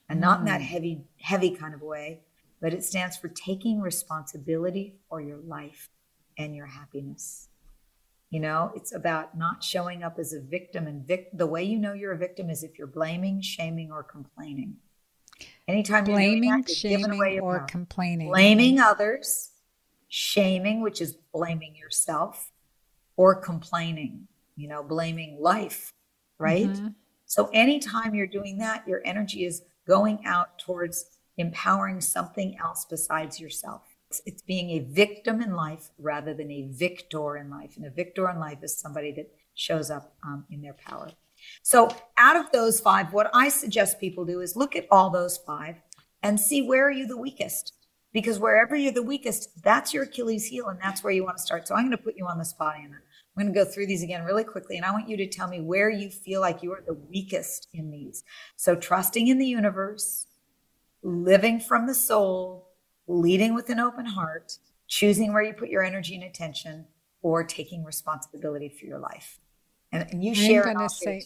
And 0.09 0.21
not 0.21 0.41
in 0.41 0.47
that 0.47 0.61
mm. 0.61 0.65
heavy, 0.65 1.05
heavy 1.21 1.51
kind 1.51 1.75
of 1.75 1.83
way, 1.83 2.21
but 2.61 2.73
it 2.73 2.83
stands 2.83 3.17
for 3.17 3.29
taking 3.29 3.81
responsibility 3.81 4.95
for 5.09 5.21
your 5.21 5.39
life 5.39 5.91
and 6.39 6.55
your 6.55 6.67
happiness. 6.67 7.49
You 8.31 8.41
know, 8.41 8.73
it's 8.75 8.95
about 8.95 9.37
not 9.37 9.63
showing 9.65 10.03
up 10.03 10.19
as 10.19 10.33
a 10.33 10.41
victim. 10.41 10.87
And 10.87 11.07
vic- 11.07 11.31
the 11.33 11.47
way 11.47 11.65
you 11.65 11.79
know 11.79 11.93
you're 11.95 12.13
a 12.13 12.19
victim 12.19 12.51
is 12.51 12.63
if 12.63 12.79
you're 12.79 12.87
blaming, 12.87 13.41
shaming, 13.41 13.91
or 13.91 14.03
complaining. 14.03 14.77
Anytime 15.67 16.05
blaming, 16.05 16.45
you're 16.45 16.63
blaming, 16.63 16.65
shaming, 16.65 17.41
or 17.41 17.59
power. 17.59 17.67
complaining, 17.69 18.29
blaming 18.29 18.81
others, 18.81 19.51
shaming, 20.09 20.81
which 20.81 21.01
is 21.01 21.15
blaming 21.33 21.77
yourself, 21.77 22.51
or 23.17 23.35
complaining, 23.35 24.27
you 24.57 24.69
know, 24.69 24.83
blaming 24.83 25.39
life, 25.41 25.93
right? 26.39 26.69
Mm-hmm. 26.69 26.89
So 27.27 27.51
anytime 27.53 28.15
you're 28.15 28.27
doing 28.27 28.59
that, 28.59 28.87
your 28.89 29.03
energy 29.05 29.45
is 29.45 29.63
going 29.89 30.25
out 30.27 30.59
towards 30.59 31.07
empowering 31.39 32.01
something 32.01 32.57
else 32.59 32.87
besides 32.89 33.41
yourself. 33.41 33.83
It's, 34.11 34.23
it's, 34.27 34.43
being 34.43 34.71
a 34.71 34.79
victim 34.81 35.41
in 35.41 35.55
life 35.55 35.91
rather 35.99 36.35
than 36.35 36.51
a 36.51 36.69
victor 36.71 37.37
in 37.37 37.51
life. 37.51 37.77
And 37.77 37.85
a 37.87 37.91
victor 37.91 38.29
in 38.31 38.39
life 38.39 38.59
is 38.63 38.77
somebody 38.77 39.13
that 39.13 39.31
shows 39.55 39.91
up 39.91 40.15
um, 40.23 40.45
in 40.51 40.63
their 40.63 40.75
power. 40.75 41.11
So, 41.63 41.89
out 42.17 42.37
of 42.37 42.51
those 42.53 42.81
five, 42.81 43.13
what 43.13 43.31
I 43.33 43.49
suggest 43.49 44.01
people 44.01 44.25
do 44.25 44.41
is 44.41 44.57
look 44.57 44.75
at 44.75 44.87
all 44.91 45.11
those 45.11 45.37
five 45.37 45.77
and 46.23 46.41
see 46.41 46.63
where 46.63 46.87
are 46.87 46.93
you 46.93 47.07
the 47.07 47.17
weakest 47.17 47.75
because 48.13 48.39
wherever 48.39 48.75
you're 48.75 48.93
the 48.93 49.03
weakest, 49.03 49.63
that's 49.63 49.93
your 49.93 50.05
Achilles 50.05 50.47
heel 50.47 50.69
and 50.69 50.81
that's 50.83 51.05
where 51.05 51.13
you 51.13 51.25
want 51.25 51.37
to 51.37 51.43
start. 51.43 51.69
So 51.69 51.75
I'm 51.75 51.83
going 51.83 51.97
to 51.97 52.03
put 52.03 52.17
you 52.17 52.27
on 52.27 52.39
the 52.39 52.45
spot, 52.45 52.77
Anna. 52.83 52.97
I'm 53.39 53.45
going 53.45 53.55
to 53.55 53.65
go 53.65 53.71
through 53.71 53.87
these 53.87 54.03
again 54.03 54.25
really 54.25 54.43
quickly 54.43 54.77
and 54.77 54.85
I 54.85 54.91
want 54.91 55.09
you 55.09 55.17
to 55.19 55.27
tell 55.27 55.47
me 55.47 55.61
where 55.61 55.89
you 55.89 56.11
feel 56.11 56.41
like 56.41 56.63
you 56.63 56.73
are 56.73 56.83
the 56.85 56.95
weakest 56.95 57.69
in 57.73 57.91
these. 57.91 58.25
So 58.57 58.75
trusting 58.75 59.29
in 59.29 59.39
the 59.39 59.47
universe, 59.47 60.27
living 61.03 61.61
from 61.61 61.87
the 61.87 61.95
soul, 61.95 62.69
leading 63.07 63.55
with 63.55 63.71
an 63.71 63.79
open 63.79 64.07
heart, 64.07 64.59
choosing 64.89 65.33
where 65.33 65.43
you 65.43 65.53
put 65.53 65.69
your 65.69 65.85
energy 65.85 66.17
and 66.17 66.25
attention, 66.25 66.87
or 67.23 67.45
taking 67.45 67.85
responsibility 67.85 68.69
for 68.69 68.87
your 68.87 68.99
life. 68.99 69.39
And, 69.93 70.09
and 70.11 70.25
you 70.25 70.35
share. 70.35 70.67
I'm 70.67 70.75
going 70.75 70.89
to 70.89 70.95
say, 70.95 71.23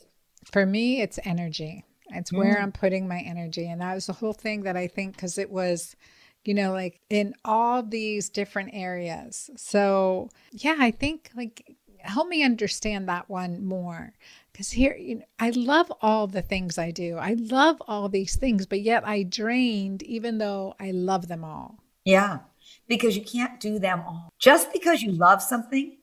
for 0.51 0.66
me, 0.66 1.01
it's 1.01 1.18
energy. 1.25 1.85
It's 2.11 2.33
where 2.33 2.57
mm. 2.57 2.62
I'm 2.62 2.72
putting 2.72 3.09
my 3.09 3.20
energy. 3.20 3.68
And 3.68 3.81
that 3.81 3.94
was 3.94 4.07
the 4.07 4.12
whole 4.12 4.33
thing 4.33 4.62
that 4.62 4.77
I 4.77 4.87
think, 4.87 5.16
because 5.16 5.38
it 5.38 5.51
was 5.51 5.96
you 6.44 6.55
know, 6.55 6.72
like 6.72 7.01
in 7.09 7.35
all 7.44 7.83
these 7.83 8.29
different 8.29 8.70
areas. 8.72 9.51
So, 9.57 10.29
yeah, 10.51 10.77
I 10.79 10.90
think 10.90 11.31
like 11.37 11.77
help 12.05 12.29
me 12.29 12.43
understand 12.43 13.09
that 13.09 13.29
one 13.29 13.65
more. 13.65 14.12
Because 14.53 14.71
here 14.71 14.97
you 14.97 15.17
know, 15.17 15.25
i 15.38 15.51
love 15.51 15.93
all 16.03 16.27
the 16.27 16.43
things 16.43 16.79
i 16.79 16.91
do. 16.91 17.17
I 17.17 17.35
love 17.35 17.83
all 17.87 18.09
these 18.09 18.37
things 18.37 18.67
but 18.67 18.83
yet 18.83 19.07
i 19.07 19.23
drained 19.23 20.03
even 20.03 20.38
though 20.38 20.75
i 20.81 20.91
love 20.91 21.29
them 21.29 21.45
all. 21.45 21.79
Yeah 22.05 22.41
because 22.87 23.17
you 23.17 23.25
can't 23.25 23.59
do 23.59 23.79
them 23.79 24.03
all. 24.07 24.33
Just 24.38 24.73
because 24.73 25.03
you 25.03 25.12
love 25.12 25.43
something 25.43 25.97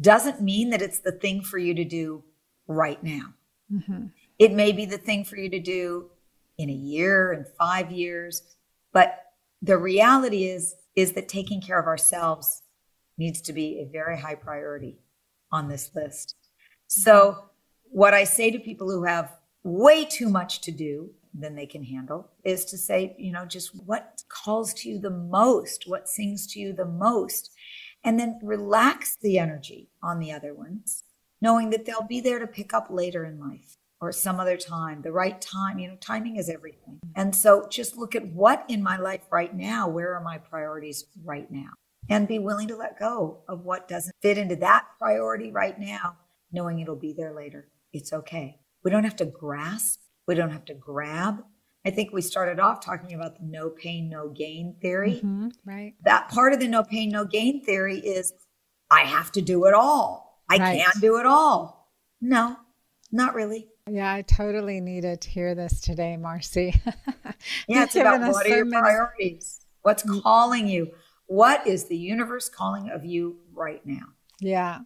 doesn't 0.00 0.42
mean 0.42 0.70
that 0.70 0.82
it's 0.82 0.98
the 0.98 1.12
thing 1.12 1.42
for 1.42 1.58
you 1.58 1.74
to 1.74 1.84
do 1.84 2.22
right 2.66 3.02
now. 3.02 3.34
Mm-hmm. 3.72 4.06
it 4.38 4.52
may 4.52 4.72
be 4.72 4.84
the 4.84 4.98
thing 4.98 5.24
for 5.24 5.36
you 5.36 5.48
to 5.48 5.58
do 5.58 6.10
in 6.58 6.68
a 6.68 6.74
year 6.74 7.32
and 7.32 7.46
five 7.58 7.90
years 7.90 8.42
but 8.92 9.32
the 9.62 9.78
reality 9.78 10.44
is 10.44 10.74
is 10.94 11.12
that 11.12 11.26
taking 11.26 11.62
care 11.62 11.78
of 11.78 11.86
ourselves 11.86 12.62
needs 13.16 13.40
to 13.42 13.52
be 13.54 13.80
a 13.80 13.90
very 13.90 14.18
high 14.18 14.34
priority 14.34 14.98
on 15.52 15.68
this 15.68 15.90
list. 15.94 16.34
So 16.88 17.50
what 17.90 18.14
I 18.14 18.24
say 18.24 18.50
to 18.50 18.58
people 18.58 18.90
who 18.90 19.04
have 19.04 19.36
way 19.62 20.04
too 20.04 20.28
much 20.28 20.60
to 20.62 20.72
do 20.72 21.10
than 21.34 21.54
they 21.54 21.66
can 21.66 21.84
handle 21.84 22.30
is 22.44 22.64
to 22.66 22.76
say, 22.76 23.14
you 23.18 23.32
know, 23.32 23.44
just 23.44 23.70
what 23.86 24.22
calls 24.28 24.74
to 24.74 24.88
you 24.88 24.98
the 24.98 25.10
most, 25.10 25.84
what 25.86 26.08
sings 26.08 26.46
to 26.48 26.60
you 26.60 26.72
the 26.72 26.84
most, 26.84 27.50
and 28.04 28.18
then 28.18 28.38
relax 28.42 29.16
the 29.16 29.38
energy 29.38 29.88
on 30.02 30.18
the 30.18 30.32
other 30.32 30.54
ones, 30.54 31.04
knowing 31.40 31.70
that 31.70 31.84
they'll 31.84 32.02
be 32.02 32.20
there 32.20 32.38
to 32.38 32.46
pick 32.46 32.74
up 32.74 32.88
later 32.90 33.24
in 33.24 33.38
life 33.38 33.76
or 34.00 34.10
some 34.10 34.40
other 34.40 34.56
time, 34.56 35.00
the 35.02 35.12
right 35.12 35.40
time. 35.40 35.78
You 35.78 35.88
know, 35.88 35.96
timing 36.00 36.36
is 36.36 36.50
everything. 36.50 36.98
And 37.14 37.34
so 37.34 37.66
just 37.70 37.96
look 37.96 38.16
at 38.16 38.26
what 38.26 38.64
in 38.68 38.82
my 38.82 38.98
life 38.98 39.22
right 39.30 39.54
now, 39.54 39.88
where 39.88 40.14
are 40.14 40.20
my 40.20 40.38
priorities 40.38 41.04
right 41.24 41.50
now? 41.50 41.70
And 42.10 42.26
be 42.28 42.38
willing 42.38 42.68
to 42.68 42.76
let 42.76 42.98
go 42.98 43.42
of 43.48 43.64
what 43.64 43.88
doesn't 43.88 44.14
fit 44.20 44.36
into 44.38 44.56
that 44.56 44.86
priority 44.98 45.50
right 45.52 45.78
now, 45.78 46.16
knowing 46.50 46.80
it'll 46.80 46.96
be 46.96 47.12
there 47.12 47.32
later. 47.32 47.68
It's 47.92 48.12
okay. 48.12 48.58
We 48.84 48.90
don't 48.90 49.04
have 49.04 49.16
to 49.16 49.24
grasp, 49.24 50.00
we 50.26 50.34
don't 50.34 50.50
have 50.50 50.64
to 50.66 50.74
grab, 50.74 51.44
I 51.84 51.90
think 51.90 52.12
we 52.12 52.22
started 52.22 52.60
off 52.60 52.84
talking 52.84 53.12
about 53.14 53.38
the 53.38 53.44
no 53.44 53.68
pain, 53.68 54.08
no 54.08 54.28
gain 54.28 54.76
theory. 54.80 55.14
Mm-hmm, 55.16 55.48
right. 55.64 55.94
That 56.04 56.28
part 56.28 56.52
of 56.52 56.60
the 56.60 56.68
no 56.68 56.84
pain, 56.84 57.10
no 57.10 57.24
gain 57.24 57.60
theory 57.64 57.98
is 57.98 58.32
I 58.90 59.00
have 59.00 59.32
to 59.32 59.40
do 59.42 59.64
it 59.66 59.74
all. 59.74 60.40
I 60.48 60.58
Right. 60.58 60.78
can't 60.80 61.00
do 61.00 61.16
it 61.18 61.26
all. 61.26 61.90
No, 62.20 62.56
not 63.10 63.34
really. 63.34 63.68
Yeah, 63.90 64.12
I 64.12 64.22
totally 64.22 64.80
needed 64.80 65.22
to 65.22 65.28
hear 65.30 65.54
this 65.56 65.80
today, 65.80 66.16
Marci. 66.18 66.78
Yeah, 67.66 67.82
it's 67.84 67.96
about 67.96 68.20
what 68.20 68.46
are 68.46 68.48
your 68.48 68.64
many- 68.64 68.80
priorities? 68.80 69.60
What's 69.82 70.04
calling 70.22 70.68
you? 70.68 70.92
What 71.26 71.66
is 71.66 71.84
the 71.84 71.96
universe 71.96 72.48
calling 72.48 72.90
of 72.90 73.04
you 73.04 73.38
right 73.54 73.84
now? 73.84 74.06
Yeah. 74.40 74.80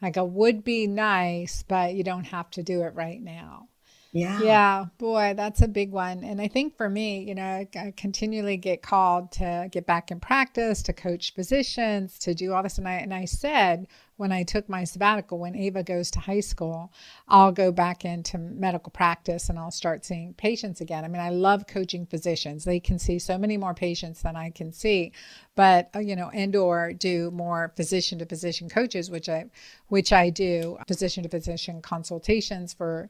Like 0.00 0.16
a 0.16 0.24
would 0.24 0.64
be 0.64 0.86
nice, 0.86 1.62
but 1.62 1.94
you 1.94 2.04
don't 2.04 2.24
have 2.24 2.50
to 2.52 2.62
do 2.62 2.82
it 2.82 2.94
right 2.94 3.20
now. 3.20 3.68
Yeah. 4.12 4.40
Yeah, 4.42 4.84
boy, 4.98 5.34
that's 5.36 5.62
a 5.62 5.68
big 5.68 5.92
one. 5.92 6.24
And 6.24 6.40
I 6.40 6.48
think 6.48 6.76
for 6.76 6.88
me, 6.88 7.22
you 7.22 7.34
know, 7.34 7.44
I, 7.44 7.68
I 7.76 7.94
continually 7.96 8.56
get 8.56 8.82
called 8.82 9.30
to 9.32 9.68
get 9.70 9.86
back 9.86 10.10
in 10.10 10.18
practice, 10.18 10.82
to 10.84 10.92
coach 10.92 11.32
physicians, 11.34 12.18
to 12.20 12.34
do 12.34 12.52
all 12.52 12.62
this. 12.62 12.78
And 12.78 12.88
I 12.88 12.94
and 12.94 13.14
I 13.14 13.24
said 13.24 13.86
when 14.20 14.32
I 14.32 14.42
took 14.42 14.68
my 14.68 14.84
sabbatical, 14.84 15.38
when 15.38 15.56
Ava 15.56 15.82
goes 15.82 16.10
to 16.10 16.20
high 16.20 16.40
school, 16.40 16.92
I'll 17.26 17.52
go 17.52 17.72
back 17.72 18.04
into 18.04 18.36
medical 18.36 18.90
practice 18.90 19.48
and 19.48 19.58
I'll 19.58 19.70
start 19.70 20.04
seeing 20.04 20.34
patients 20.34 20.82
again. 20.82 21.06
I 21.06 21.08
mean, 21.08 21.22
I 21.22 21.30
love 21.30 21.66
coaching 21.66 22.04
physicians. 22.04 22.64
They 22.64 22.80
can 22.80 22.98
see 22.98 23.18
so 23.18 23.38
many 23.38 23.56
more 23.56 23.72
patients 23.72 24.20
than 24.20 24.36
I 24.36 24.50
can 24.50 24.74
see, 24.74 25.12
but 25.54 25.88
uh, 25.96 26.00
you 26.00 26.16
know, 26.16 26.28
and 26.34 26.54
or 26.54 26.92
do 26.92 27.30
more 27.30 27.72
physician 27.76 28.18
to 28.18 28.26
physician 28.26 28.68
coaches, 28.68 29.10
which 29.10 29.30
I 29.30 29.46
which 29.88 30.12
I 30.12 30.28
do, 30.28 30.76
physician 30.86 31.22
to 31.22 31.30
physician 31.30 31.80
consultations 31.80 32.74
for 32.74 33.08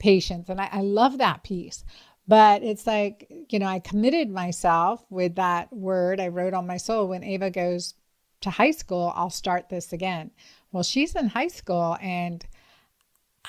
patients. 0.00 0.50
And 0.50 0.60
I, 0.60 0.68
I 0.72 0.80
love 0.80 1.18
that 1.18 1.44
piece. 1.44 1.84
But 2.26 2.64
it's 2.64 2.86
like, 2.86 3.30
you 3.48 3.60
know, 3.60 3.66
I 3.66 3.78
committed 3.78 4.28
myself 4.28 5.02
with 5.08 5.36
that 5.36 5.72
word 5.72 6.20
I 6.20 6.28
wrote 6.28 6.52
on 6.52 6.66
my 6.66 6.76
soul 6.76 7.06
when 7.06 7.22
Ava 7.22 7.48
goes 7.48 7.94
to 8.40 8.50
high 8.50 8.70
school, 8.70 9.12
I'll 9.14 9.30
start 9.30 9.68
this 9.68 9.92
again. 9.92 10.30
Well, 10.72 10.82
she's 10.82 11.14
in 11.14 11.28
high 11.28 11.48
school 11.48 11.96
and 12.00 12.44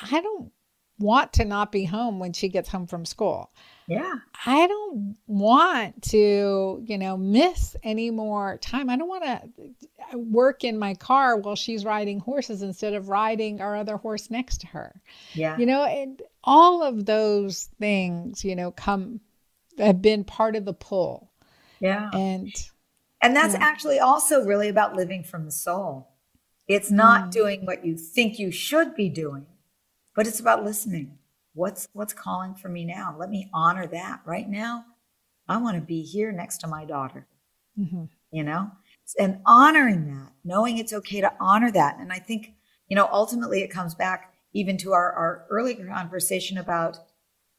I 0.02 0.22
don't 0.22 0.52
want 1.00 1.34
to 1.34 1.46
not 1.46 1.72
be 1.72 1.86
home 1.86 2.20
when 2.20 2.34
she 2.34 2.50
gets 2.50 2.70
home 2.70 2.86
from 2.86 3.06
school. 3.06 3.52
Yeah. 3.88 4.16
I 4.46 4.68
don't 4.68 5.16
want 5.28 6.04
to, 6.10 6.84
you 6.86 6.98
know, 6.98 7.18
miss 7.18 7.76
any 7.84 8.12
more 8.12 8.58
time. 8.58 8.90
I 8.90 8.98
don't 8.98 9.08
want 9.08 9.24
to 9.24 10.18
work 10.18 10.64
in 10.64 10.78
my 10.78 10.94
car 10.96 11.38
while 11.38 11.56
she's 11.56 11.86
riding 11.86 12.20
horses 12.20 12.62
instead 12.62 12.94
of 12.94 13.10
riding 13.10 13.62
our 13.62 13.76
other 13.76 13.98
horse 13.98 14.30
next 14.30 14.62
to 14.62 14.68
her. 14.68 15.02
Yeah. 15.34 15.58
You 15.58 15.66
know, 15.66 15.86
and 15.86 16.22
all 16.44 16.84
of 16.84 17.06
those 17.06 17.70
things, 17.80 18.44
you 18.44 18.56
know, 18.56 18.72
come 18.72 19.22
have 19.78 20.02
been 20.02 20.24
part 20.24 20.56
of 20.56 20.66
the 20.66 20.74
pull. 20.74 21.32
Yeah. 21.80 22.10
And 22.14 22.54
And 23.22 23.36
that's 23.36 23.54
Yeah. 23.54 23.64
actually 23.64 24.00
also 24.00 24.44
really 24.46 24.70
about 24.70 24.96
living 24.96 25.24
from 25.24 25.46
the 25.46 25.52
soul. 25.52 26.10
It's 26.68 26.92
not 26.92 27.26
Mm. 27.28 27.32
doing 27.32 27.66
what 27.66 27.86
you 27.86 27.98
think 27.98 28.40
you 28.40 28.52
should 28.52 28.96
be 28.96 29.10
doing, 29.10 29.48
but 30.16 30.28
it's 30.28 30.40
about 30.40 30.64
listening. 30.64 31.18
What's 31.54 31.88
what's 31.94 32.14
calling 32.14 32.56
for 32.56 32.70
me 32.70 32.86
now? 32.86 33.16
Let 33.18 33.30
me 33.30 33.50
honor 33.54 33.88
that. 33.88 34.22
Right 34.26 34.48
now, 34.48 34.86
I 35.48 35.58
want 35.58 35.76
to 35.76 35.82
be 35.82 36.04
here 36.04 36.32
next 36.32 36.60
to 36.60 36.68
my 36.68 36.86
daughter, 36.86 37.28
mhm, 37.78 38.10
you 38.32 38.44
know? 38.44 38.72
And 39.18 39.42
honoring 39.46 40.06
that, 40.08 40.34
knowing 40.44 40.78
it's 40.78 40.94
okay 40.94 41.22
to 41.22 41.34
honor 41.40 41.72
that. 41.72 41.98
And 42.00 42.14
I 42.14 42.20
think, 42.20 42.54
you 42.88 42.96
know, 42.96 43.10
ultimately 43.12 43.62
it 43.64 43.70
comes 43.72 43.96
back 43.96 44.34
even 44.54 44.78
to 44.78 44.94
our, 44.94 45.12
our 45.14 45.46
earlier 45.50 45.86
conversation 45.88 46.58
about 46.58 47.00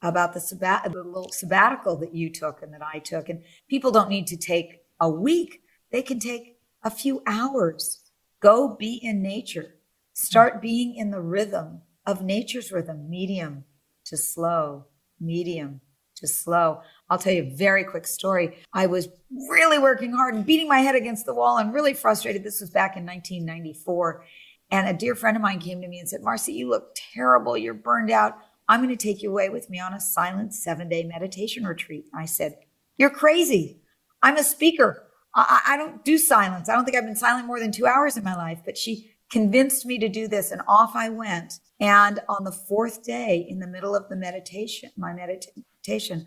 about 0.03 0.33
the 0.35 0.41
sabbat 0.41 0.85
the 0.93 1.03
little 1.03 1.31
sabbatical 1.31 1.97
that 1.97 2.15
you 2.15 2.31
took 2.31 2.63
and 2.63 2.73
that 2.73 2.83
I 2.83 3.01
took. 3.01 3.29
And 3.29 3.43
people 3.69 3.91
don't 3.91 4.09
need 4.09 4.27
to 4.29 4.37
take 4.37 4.81
a 5.01 5.09
week. 5.09 5.63
They 5.91 6.03
can 6.03 6.21
take 6.21 6.59
a 6.83 6.91
few 6.91 7.23
hours. 7.27 8.11
Go 8.41 8.77
be 8.77 8.95
in 9.03 9.23
nature. 9.23 9.75
Start 10.13 10.61
being 10.61 10.95
in 10.95 11.11
the 11.11 11.21
rhythm 11.21 11.83
of 12.07 12.23
nature's 12.23 12.73
rhythm, 12.73 13.09
medium 13.09 13.65
to 14.05 14.17
slow, 14.17 14.87
medium 15.21 15.81
to 16.17 16.27
slow. 16.27 16.81
I'll 17.09 17.19
tell 17.19 17.33
you 17.33 17.43
a 17.43 17.57
very 17.57 17.85
quick 17.85 18.07
story. 18.07 18.59
I 18.73 18.87
was 18.87 19.09
really 19.49 19.79
working 19.79 20.13
hard 20.13 20.35
and 20.35 20.47
beating 20.47 20.69
my 20.69 20.81
head 20.81 20.95
against 20.95 21.27
the 21.27 21.35
wall 21.35 21.59
and 21.59 21.73
really 21.73 21.95
frustrated. 21.95 22.45
This 22.45 22.61
was 22.61 22.71
back 22.71 22.97
in 22.97 23.05
1994. 23.05 24.25
And 24.71 24.89
a 24.89 24.93
dear 24.93 25.15
friend 25.15 25.37
of 25.37 25.43
mine 25.43 25.59
came 25.59 25.81
to 25.81 25.89
me 25.89 25.99
and 25.99 26.09
said, 26.09 26.21
Marci, 26.21 26.55
you 26.55 26.69
look 26.69 26.95
terrible. 26.95 27.57
You're 27.57 27.75
burned 27.75 28.11
out. 28.11 28.39
I'm 28.69 28.81
going 28.81 28.97
to 28.97 29.03
take 29.03 29.23
you 29.23 29.31
away 29.31 29.49
with 29.49 29.69
me 29.69 29.81
on 29.81 29.95
a 29.95 30.01
silent 30.01 30.55
seven 30.55 30.89
day 30.89 31.03
meditation 31.03 31.65
retreat. 31.65 32.07
I 32.15 32.27
said, 32.27 32.57
You're 32.97 33.11
crazy. 33.11 33.80
I'm 34.23 34.37
a 34.37 34.45
speaker. 34.45 35.07
I, 35.35 35.61
I 35.69 35.77
don't 35.77 36.05
do 36.05 36.19
silence. 36.19 36.69
I 36.69 36.75
don't 36.75 36.85
think 36.85 36.97
I've 36.97 37.05
been 37.05 37.17
silent 37.17 37.47
more 37.47 37.61
than 37.61 37.73
two 37.73 37.87
hours 37.87 38.17
in 38.17 38.25
my 38.25 38.35
life. 38.35 38.61
But 38.65 38.77
she 38.77 39.13
convinced 39.31 39.87
me 39.87 39.99
to 39.99 40.09
do 40.09 40.27
this, 40.29 40.51
and 40.51 40.63
off 40.67 40.93
I 40.95 41.09
went. 41.09 41.61
And 41.79 42.21
on 42.29 42.45
the 42.45 42.53
fourth 42.53 43.03
day, 43.05 43.47
in 43.49 43.61
the 43.61 43.67
middle 43.67 43.95
of 43.95 44.09
the 44.09 44.17
meditation, 44.17 44.91
my 44.97 45.13
meditation, 45.13 46.27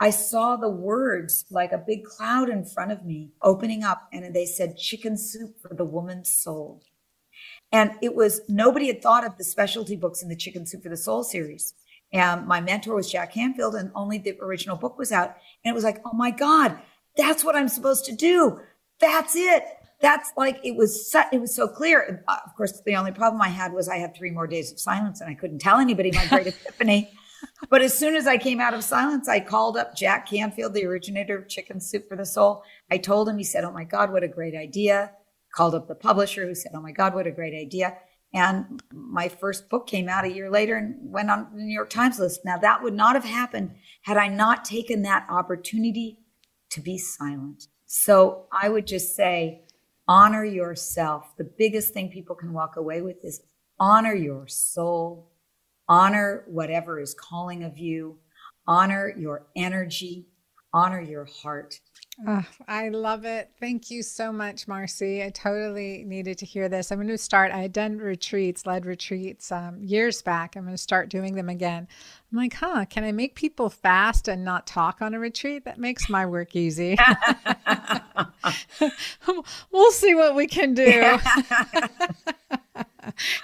I 0.00 0.10
saw 0.10 0.56
the 0.56 0.70
words 0.70 1.44
like 1.50 1.72
a 1.72 1.78
big 1.78 2.04
cloud 2.04 2.48
in 2.48 2.64
front 2.64 2.92
of 2.92 3.04
me 3.04 3.32
opening 3.42 3.84
up, 3.84 4.08
and 4.12 4.34
they 4.34 4.46
said, 4.46 4.76
Chicken 4.76 5.16
soup 5.16 5.56
for 5.60 5.74
the 5.74 5.84
woman's 5.84 6.30
soul. 6.30 6.82
And 7.72 7.92
it 8.02 8.14
was 8.14 8.40
nobody 8.48 8.86
had 8.86 9.02
thought 9.02 9.26
of 9.26 9.36
the 9.36 9.44
specialty 9.44 9.96
books 9.96 10.22
in 10.22 10.28
the 10.28 10.36
Chicken 10.36 10.64
Soup 10.64 10.82
for 10.82 10.88
the 10.88 10.96
Soul 10.96 11.24
series. 11.24 11.74
And 12.12 12.46
my 12.46 12.60
mentor 12.60 12.94
was 12.94 13.10
Jack 13.10 13.34
Canfield, 13.34 13.74
and 13.74 13.90
only 13.96 14.18
the 14.18 14.38
original 14.40 14.76
book 14.76 14.96
was 14.96 15.10
out. 15.10 15.36
And 15.64 15.72
it 15.72 15.74
was 15.74 15.82
like, 15.82 16.00
oh 16.04 16.12
my 16.12 16.30
God, 16.30 16.78
that's 17.16 17.44
what 17.44 17.56
I'm 17.56 17.68
supposed 17.68 18.04
to 18.06 18.14
do. 18.14 18.60
That's 19.00 19.36
it. 19.36 19.64
That's 20.00 20.32
like 20.36 20.58
it 20.64 20.76
was. 20.76 21.10
So, 21.10 21.22
it 21.32 21.40
was 21.40 21.54
so 21.54 21.68
clear. 21.68 22.02
And, 22.02 22.20
uh, 22.28 22.38
Of 22.44 22.54
course, 22.56 22.80
the 22.84 22.96
only 22.96 23.12
problem 23.12 23.40
I 23.40 23.48
had 23.48 23.72
was 23.72 23.88
I 23.88 23.96
had 23.96 24.14
three 24.14 24.30
more 24.30 24.46
days 24.46 24.72
of 24.72 24.78
silence, 24.78 25.20
and 25.20 25.30
I 25.30 25.34
couldn't 25.34 25.60
tell 25.60 25.78
anybody 25.78 26.10
my 26.12 26.26
great 26.26 26.46
epiphany. 26.48 27.10
But 27.68 27.82
as 27.82 27.96
soon 27.96 28.14
as 28.14 28.26
I 28.26 28.38
came 28.38 28.60
out 28.60 28.74
of 28.74 28.82
silence, 28.82 29.28
I 29.28 29.40
called 29.40 29.76
up 29.76 29.94
Jack 29.94 30.28
Canfield, 30.28 30.74
the 30.74 30.86
originator 30.86 31.38
of 31.38 31.48
Chicken 31.48 31.80
Soup 31.80 32.06
for 32.08 32.16
the 32.16 32.26
Soul. 32.26 32.62
I 32.90 32.98
told 32.98 33.28
him. 33.28 33.38
He 33.38 33.44
said, 33.44 33.64
"Oh 33.64 33.72
my 33.72 33.84
God, 33.84 34.12
what 34.12 34.22
a 34.22 34.28
great 34.28 34.54
idea!" 34.54 35.12
Called 35.54 35.74
up 35.74 35.88
the 35.88 35.94
publisher, 35.94 36.46
who 36.46 36.54
said, 36.54 36.72
"Oh 36.74 36.80
my 36.80 36.92
God, 36.92 37.14
what 37.14 37.26
a 37.26 37.30
great 37.30 37.54
idea!" 37.54 37.96
And 38.32 38.82
my 38.92 39.28
first 39.28 39.70
book 39.70 39.86
came 39.86 40.08
out 40.08 40.24
a 40.24 40.32
year 40.32 40.50
later 40.50 40.76
and 40.76 40.96
went 41.00 41.30
on 41.30 41.48
the 41.54 41.62
New 41.62 41.72
York 41.72 41.88
Times 41.88 42.18
list. 42.18 42.40
Now, 42.44 42.58
that 42.58 42.82
would 42.82 42.94
not 42.94 43.14
have 43.14 43.24
happened 43.24 43.76
had 44.02 44.16
I 44.16 44.26
not 44.26 44.64
taken 44.64 45.02
that 45.02 45.24
opportunity 45.30 46.18
to 46.74 46.80
be 46.80 46.98
silent. 46.98 47.68
So 47.86 48.46
I 48.52 48.68
would 48.68 48.86
just 48.86 49.14
say, 49.16 49.62
honor 50.08 50.44
yourself. 50.44 51.36
The 51.36 51.50
biggest 51.58 51.94
thing 51.94 52.10
people 52.10 52.36
can 52.36 52.52
walk 52.52 52.76
away 52.76 53.00
with 53.00 53.24
is 53.24 53.42
honor 53.78 54.14
your 54.14 54.46
soul, 54.48 55.30
honor 55.88 56.44
whatever 56.46 57.00
is 57.00 57.14
calling 57.14 57.64
of 57.64 57.78
you, 57.78 58.18
honor 58.66 59.14
your 59.16 59.46
energy, 59.56 60.26
honor 60.72 61.00
your 61.00 61.26
heart. 61.26 61.80
Oh, 62.26 62.44
I 62.68 62.90
love 62.90 63.24
it. 63.24 63.50
Thank 63.58 63.90
you 63.90 64.02
so 64.02 64.32
much, 64.32 64.66
Marci. 64.66 65.24
I 65.24 65.30
totally 65.30 66.04
needed 66.04 66.38
to 66.38 66.46
hear 66.46 66.68
this. 66.68 66.92
I'm 66.92 66.98
going 66.98 67.08
to 67.08 67.18
start. 67.18 67.50
I 67.50 67.58
had 67.58 67.72
done 67.72 67.98
retreats, 67.98 68.66
led 68.66 68.86
retreats 68.86 69.50
um, 69.50 69.82
years 69.82 70.22
back. 70.22 70.54
I'm 70.54 70.62
going 70.62 70.74
to 70.74 70.78
start 70.78 71.08
doing 71.08 71.34
them 71.34 71.48
again. 71.48 71.88
I'm 72.30 72.38
like, 72.38 72.54
huh, 72.54 72.84
can 72.88 73.04
I 73.04 73.12
make 73.12 73.34
people 73.34 73.68
fast 73.68 74.28
and 74.28 74.44
not 74.44 74.66
talk 74.66 75.02
on 75.02 75.14
a 75.14 75.18
retreat? 75.18 75.64
That 75.64 75.78
makes 75.78 76.08
my 76.08 76.24
work 76.26 76.54
easy. 76.54 76.96
we'll 79.72 79.92
see 79.92 80.14
what 80.14 80.36
we 80.36 80.46
can 80.46 80.74
do. 80.74 80.84
it 82.76 82.84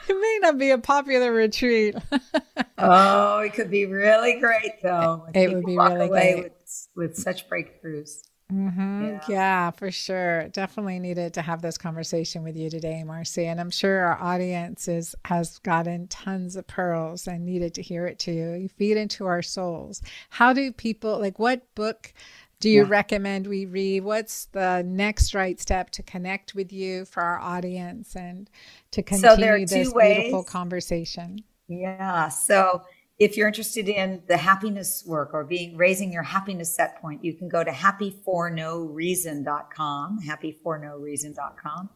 may 0.08 0.38
not 0.42 0.58
be 0.58 0.70
a 0.70 0.78
popular 0.78 1.32
retreat. 1.32 1.96
oh, 2.78 3.40
it 3.40 3.54
could 3.54 3.70
be 3.70 3.86
really 3.86 4.38
great 4.38 4.80
though. 4.82 5.26
It 5.34 5.52
would 5.52 5.64
be 5.64 5.76
really 5.76 6.08
great. 6.08 6.44
with, 6.44 6.88
with 6.94 7.16
such 7.16 7.48
breakthroughs. 7.48 8.20
Hmm 8.50 8.68
Yeah. 8.98 9.20
Yeah. 9.26 9.70
for 9.70 9.90
sure. 9.92 10.48
Definitely 10.48 10.98
needed 10.98 11.34
to 11.34 11.42
have 11.42 11.62
this 11.62 11.78
conversation 11.78 12.42
with 12.42 12.56
you 12.56 12.68
today, 12.70 13.02
Marci. 13.06 13.44
And 13.46 13.60
I'm 13.60 13.70
sure 13.70 14.00
our 14.06 14.20
audience 14.20 14.88
is, 14.88 15.14
has 15.26 15.58
gotten 15.60 16.08
tons 16.08 16.56
of 16.56 16.66
pearls 16.66 17.26
and 17.28 17.46
needed 17.46 17.74
to 17.74 17.82
hear 17.82 18.06
it 18.06 18.18
too. 18.18 18.32
You 18.32 18.68
feed 18.68 18.96
into 18.98 19.26
our 19.26 19.42
souls. 19.42 20.02
How 20.30 20.52
do 20.52 20.72
people, 20.72 21.18
like, 21.20 21.38
what 21.38 21.62
book 21.76 22.12
do 22.60 22.68
you 22.68 22.82
Yeah. 22.82 22.86
recommend 22.86 23.46
we 23.46 23.66
read? 23.66 24.04
What's 24.04 24.46
the 24.46 24.82
next 24.84 25.34
right 25.34 25.60
step 25.60 25.90
to 25.90 26.02
connect 26.02 26.54
with 26.54 26.72
you 26.72 27.04
for 27.06 27.22
our 27.22 27.38
audience 27.40 28.16
and 28.16 28.50
to 28.90 29.02
So 29.10 29.36
continue 29.36 29.66
two 29.66 29.66
this 29.66 29.94
beautiful 29.94 30.44
conversation? 30.44 31.44
Yeah. 31.68 32.28
So 32.28 32.82
if 33.20 33.36
you're 33.36 33.46
interested 33.46 33.88
in 33.88 34.22
the 34.28 34.38
happiness 34.38 35.04
work 35.06 35.34
or 35.34 35.44
being 35.44 35.76
raising 35.76 36.10
your 36.10 36.22
happiness 36.22 36.74
set 36.74 37.02
point, 37.02 37.22
you 37.22 37.34
can 37.34 37.50
go 37.50 37.62
to 37.62 37.70
happyfornoreason.com, 37.70 40.20
happyfornoreason.com. 40.26 41.90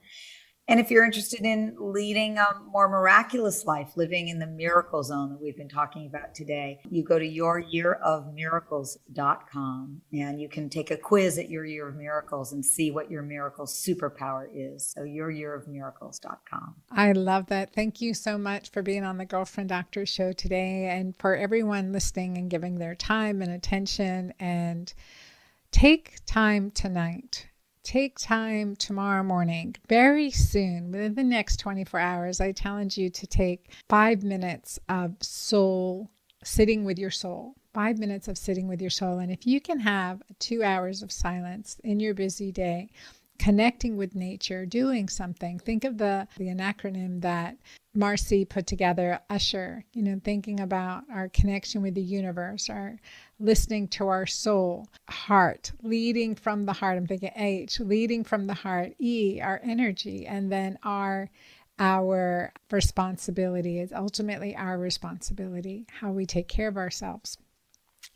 And 0.67 0.81
if 0.81 0.91
you're 0.91 1.05
interested 1.05 1.43
in 1.43 1.77
leading 1.79 2.39
a 2.39 2.47
more 2.71 2.89
miraculous 2.89 3.67
life, 3.67 3.95
living 3.97 4.29
in 4.29 4.39
the 4.39 4.47
miracle 4.47 5.03
zone 5.03 5.29
that 5.31 5.39
we've 5.41 5.57
been 5.57 5.69
talking 5.69 6.07
about 6.07 6.33
today, 6.35 6.81
you 6.91 7.03
go 7.03 7.19
to 7.19 7.29
youryearofmiracles.com 7.29 10.01
and 10.13 10.41
you 10.41 10.49
can 10.49 10.71
take 10.71 10.91
a 10.91 10.97
quiz 10.97 11.37
at 11.39 11.51
your 11.51 11.67
year 11.67 11.89
of 11.89 11.97
miracles 11.97 12.53
and 12.53 12.65
see 12.65 12.91
what 12.91 13.11
your 13.11 13.23
miracle 13.23 13.67
superpower 13.67 14.49
is. 14.55 14.87
So 14.87 15.03
youryearofmiracles.com. 15.03 16.77
I 16.91 17.13
love 17.13 17.45
that. 17.47 17.75
Thank 17.75 18.01
you 18.01 18.15
so 18.15 18.39
much 18.39 18.71
for 18.71 18.81
being 18.81 19.05
on 19.05 19.19
the 19.19 19.27
Girlfriend 19.27 19.69
Doctor 19.69 20.07
show 20.07 20.33
today 20.33 20.87
and 20.87 21.15
for 21.19 21.37
everyone 21.37 21.93
listening 21.93 22.39
and 22.39 22.49
giving 22.49 22.79
their 22.79 22.95
time 22.95 23.43
and 23.43 23.53
attention 23.53 24.33
and 24.41 24.95
take 25.71 26.25
time 26.25 26.71
tonight 26.71 27.49
take 27.85 28.19
time 28.19 28.75
tomorrow 28.75 29.23
morning, 29.23 29.77
very 29.89 30.31
soon, 30.31 30.91
within 30.91 31.15
the 31.15 31.23
next 31.23 31.59
24 31.59 32.01
hours, 32.01 32.41
I 32.41 32.51
challenge 32.53 32.99
you 32.99 33.11
to 33.11 33.27
take 33.27 33.71
five 33.89 34.25
minutes 34.25 34.81
of 34.89 35.15
soul, 35.21 36.11
sitting 36.43 36.85
with 36.85 36.99
your 36.99 37.11
soul. 37.11 37.55
Five 37.75 37.99
minutes 37.99 38.29
of 38.29 38.39
sitting 38.39 38.69
with 38.69 38.81
your 38.81 38.91
soul. 38.91 39.19
And 39.19 39.31
if 39.31 39.47
you 39.47 39.61
can 39.61 39.81
have 39.81 40.23
two 40.39 40.63
hours 40.63 41.03
of 41.03 41.11
silence 41.13 41.77
in 41.83 42.01
your 42.01 42.15
busy 42.15 42.53
day, 42.53 42.89
connecting 43.39 43.97
with 43.97 44.15
nature, 44.15 44.65
doing 44.65 45.09
something. 45.09 45.59
Think 45.59 45.85
of 45.85 45.99
the, 45.99 46.27
the 46.37 46.49
acronym 46.49 47.21
that 47.23 47.57
Marci 47.97 48.49
put 48.49 48.67
together, 48.67 49.21
Usher, 49.31 49.85
you 49.93 50.03
know, 50.03 50.21
thinking 50.23 50.61
about 50.61 51.05
our 51.13 51.29
connection 51.29 51.83
with 51.83 51.95
the 51.95 52.03
universe, 52.03 52.69
our 52.69 52.99
listening 53.39 53.89
to 53.89 54.09
our 54.09 54.27
soul, 54.27 54.89
heart, 55.09 55.73
leading 55.83 56.35
from 56.35 56.67
the 56.67 56.73
heart. 56.73 56.97
I'm 56.97 57.07
thinking 57.07 57.31
H, 57.37 57.81
leading 57.81 58.25
from 58.25 58.47
the 58.47 58.55
heart, 58.55 58.95
E, 58.99 59.41
our 59.41 59.61
energy, 59.63 60.27
and 60.27 60.51
then 60.51 60.79
our 60.83 61.31
our 61.79 62.53
responsibility 62.71 63.81
is 63.81 63.93
ultimately 63.93 64.55
our 64.55 64.79
responsibility, 64.79 65.87
how 66.01 66.13
we 66.13 66.25
take 66.25 66.47
care 66.47 66.69
of 66.69 66.77
ourselves. 66.77 67.37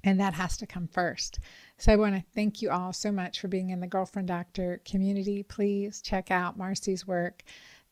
And 0.05 0.21
that 0.21 0.35
has 0.35 0.57
to 0.59 0.67
come 0.67 0.87
first. 0.87 1.41
So 1.81 1.93
I 1.93 1.97
want 1.97 2.17
to 2.17 2.25
thank 2.35 2.61
you 2.61 2.71
all 2.71 2.93
so 2.93 3.13
much 3.13 3.39
for 3.39 3.47
being 3.47 3.71
in 3.71 3.79
the 3.79 3.87
Girlfriend 3.87 4.27
Doctor 4.27 4.81
community. 4.85 5.45
Please 5.45 6.03
check 6.03 6.29
out 6.29 6.59
Marci's 6.59 7.07
work, 7.07 7.45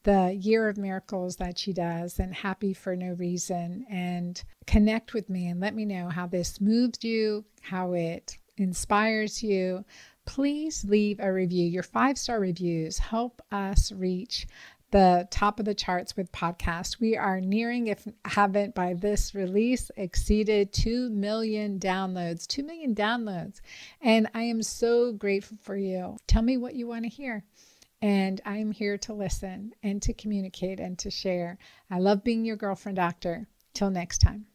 the 0.02 0.36
Year 0.40 0.68
of 0.68 0.76
Miracles 0.76 1.36
that 1.36 1.56
she 1.56 1.72
does, 1.72 2.18
and 2.18 2.34
Happy 2.34 2.74
for 2.74 2.96
No 2.96 3.12
Reason, 3.12 3.86
and 3.88 4.42
connect 4.66 5.14
with 5.14 5.30
me 5.30 5.46
and 5.46 5.60
let 5.60 5.72
me 5.72 5.84
know 5.84 6.08
how 6.08 6.26
this 6.26 6.60
moves 6.60 7.04
you, 7.04 7.44
how 7.62 7.92
it 7.92 8.36
inspires 8.56 9.40
you. 9.40 9.84
Please 10.24 10.84
leave 10.84 11.20
a 11.20 11.32
review. 11.32 11.68
Your 11.68 11.84
five 11.84 12.18
star 12.18 12.40
reviews 12.40 12.98
help 12.98 13.40
us 13.52 13.92
reach 13.92 14.48
the 14.90 15.26
top 15.30 15.58
of 15.58 15.66
the 15.66 15.74
charts 15.74 16.16
with 16.16 16.32
podcast. 16.32 17.00
We 17.00 17.16
are 17.16 17.40
nearing, 17.40 17.88
if 17.88 18.06
haven't 18.24 18.74
by 18.74 18.94
this 18.94 19.34
release, 19.34 19.90
exceeded 19.96 20.72
2 20.72 21.10
million 21.10 21.78
downloads. 21.78 22.46
2 22.46 22.62
million 22.62 22.94
downloads. 22.94 23.60
And 24.00 24.28
I 24.34 24.42
am 24.42 24.62
so 24.62 25.12
grateful 25.12 25.58
for 25.60 25.76
you. 25.76 26.16
Tell 26.26 26.42
me 26.42 26.56
what 26.56 26.74
you 26.74 26.86
want 26.86 27.04
to 27.04 27.10
hear. 27.10 27.44
And 28.02 28.40
I 28.44 28.58
am 28.58 28.72
here 28.72 28.98
to 28.98 29.14
listen 29.14 29.72
and 29.82 30.00
to 30.02 30.12
communicate 30.12 30.80
and 30.80 30.98
to 30.98 31.10
share. 31.10 31.58
I 31.90 31.98
love 31.98 32.22
being 32.22 32.44
your 32.44 32.56
girlfriend 32.56 32.96
doctor. 32.96 33.48
Till 33.74 33.90
next 33.90 34.22
time. 34.22 34.46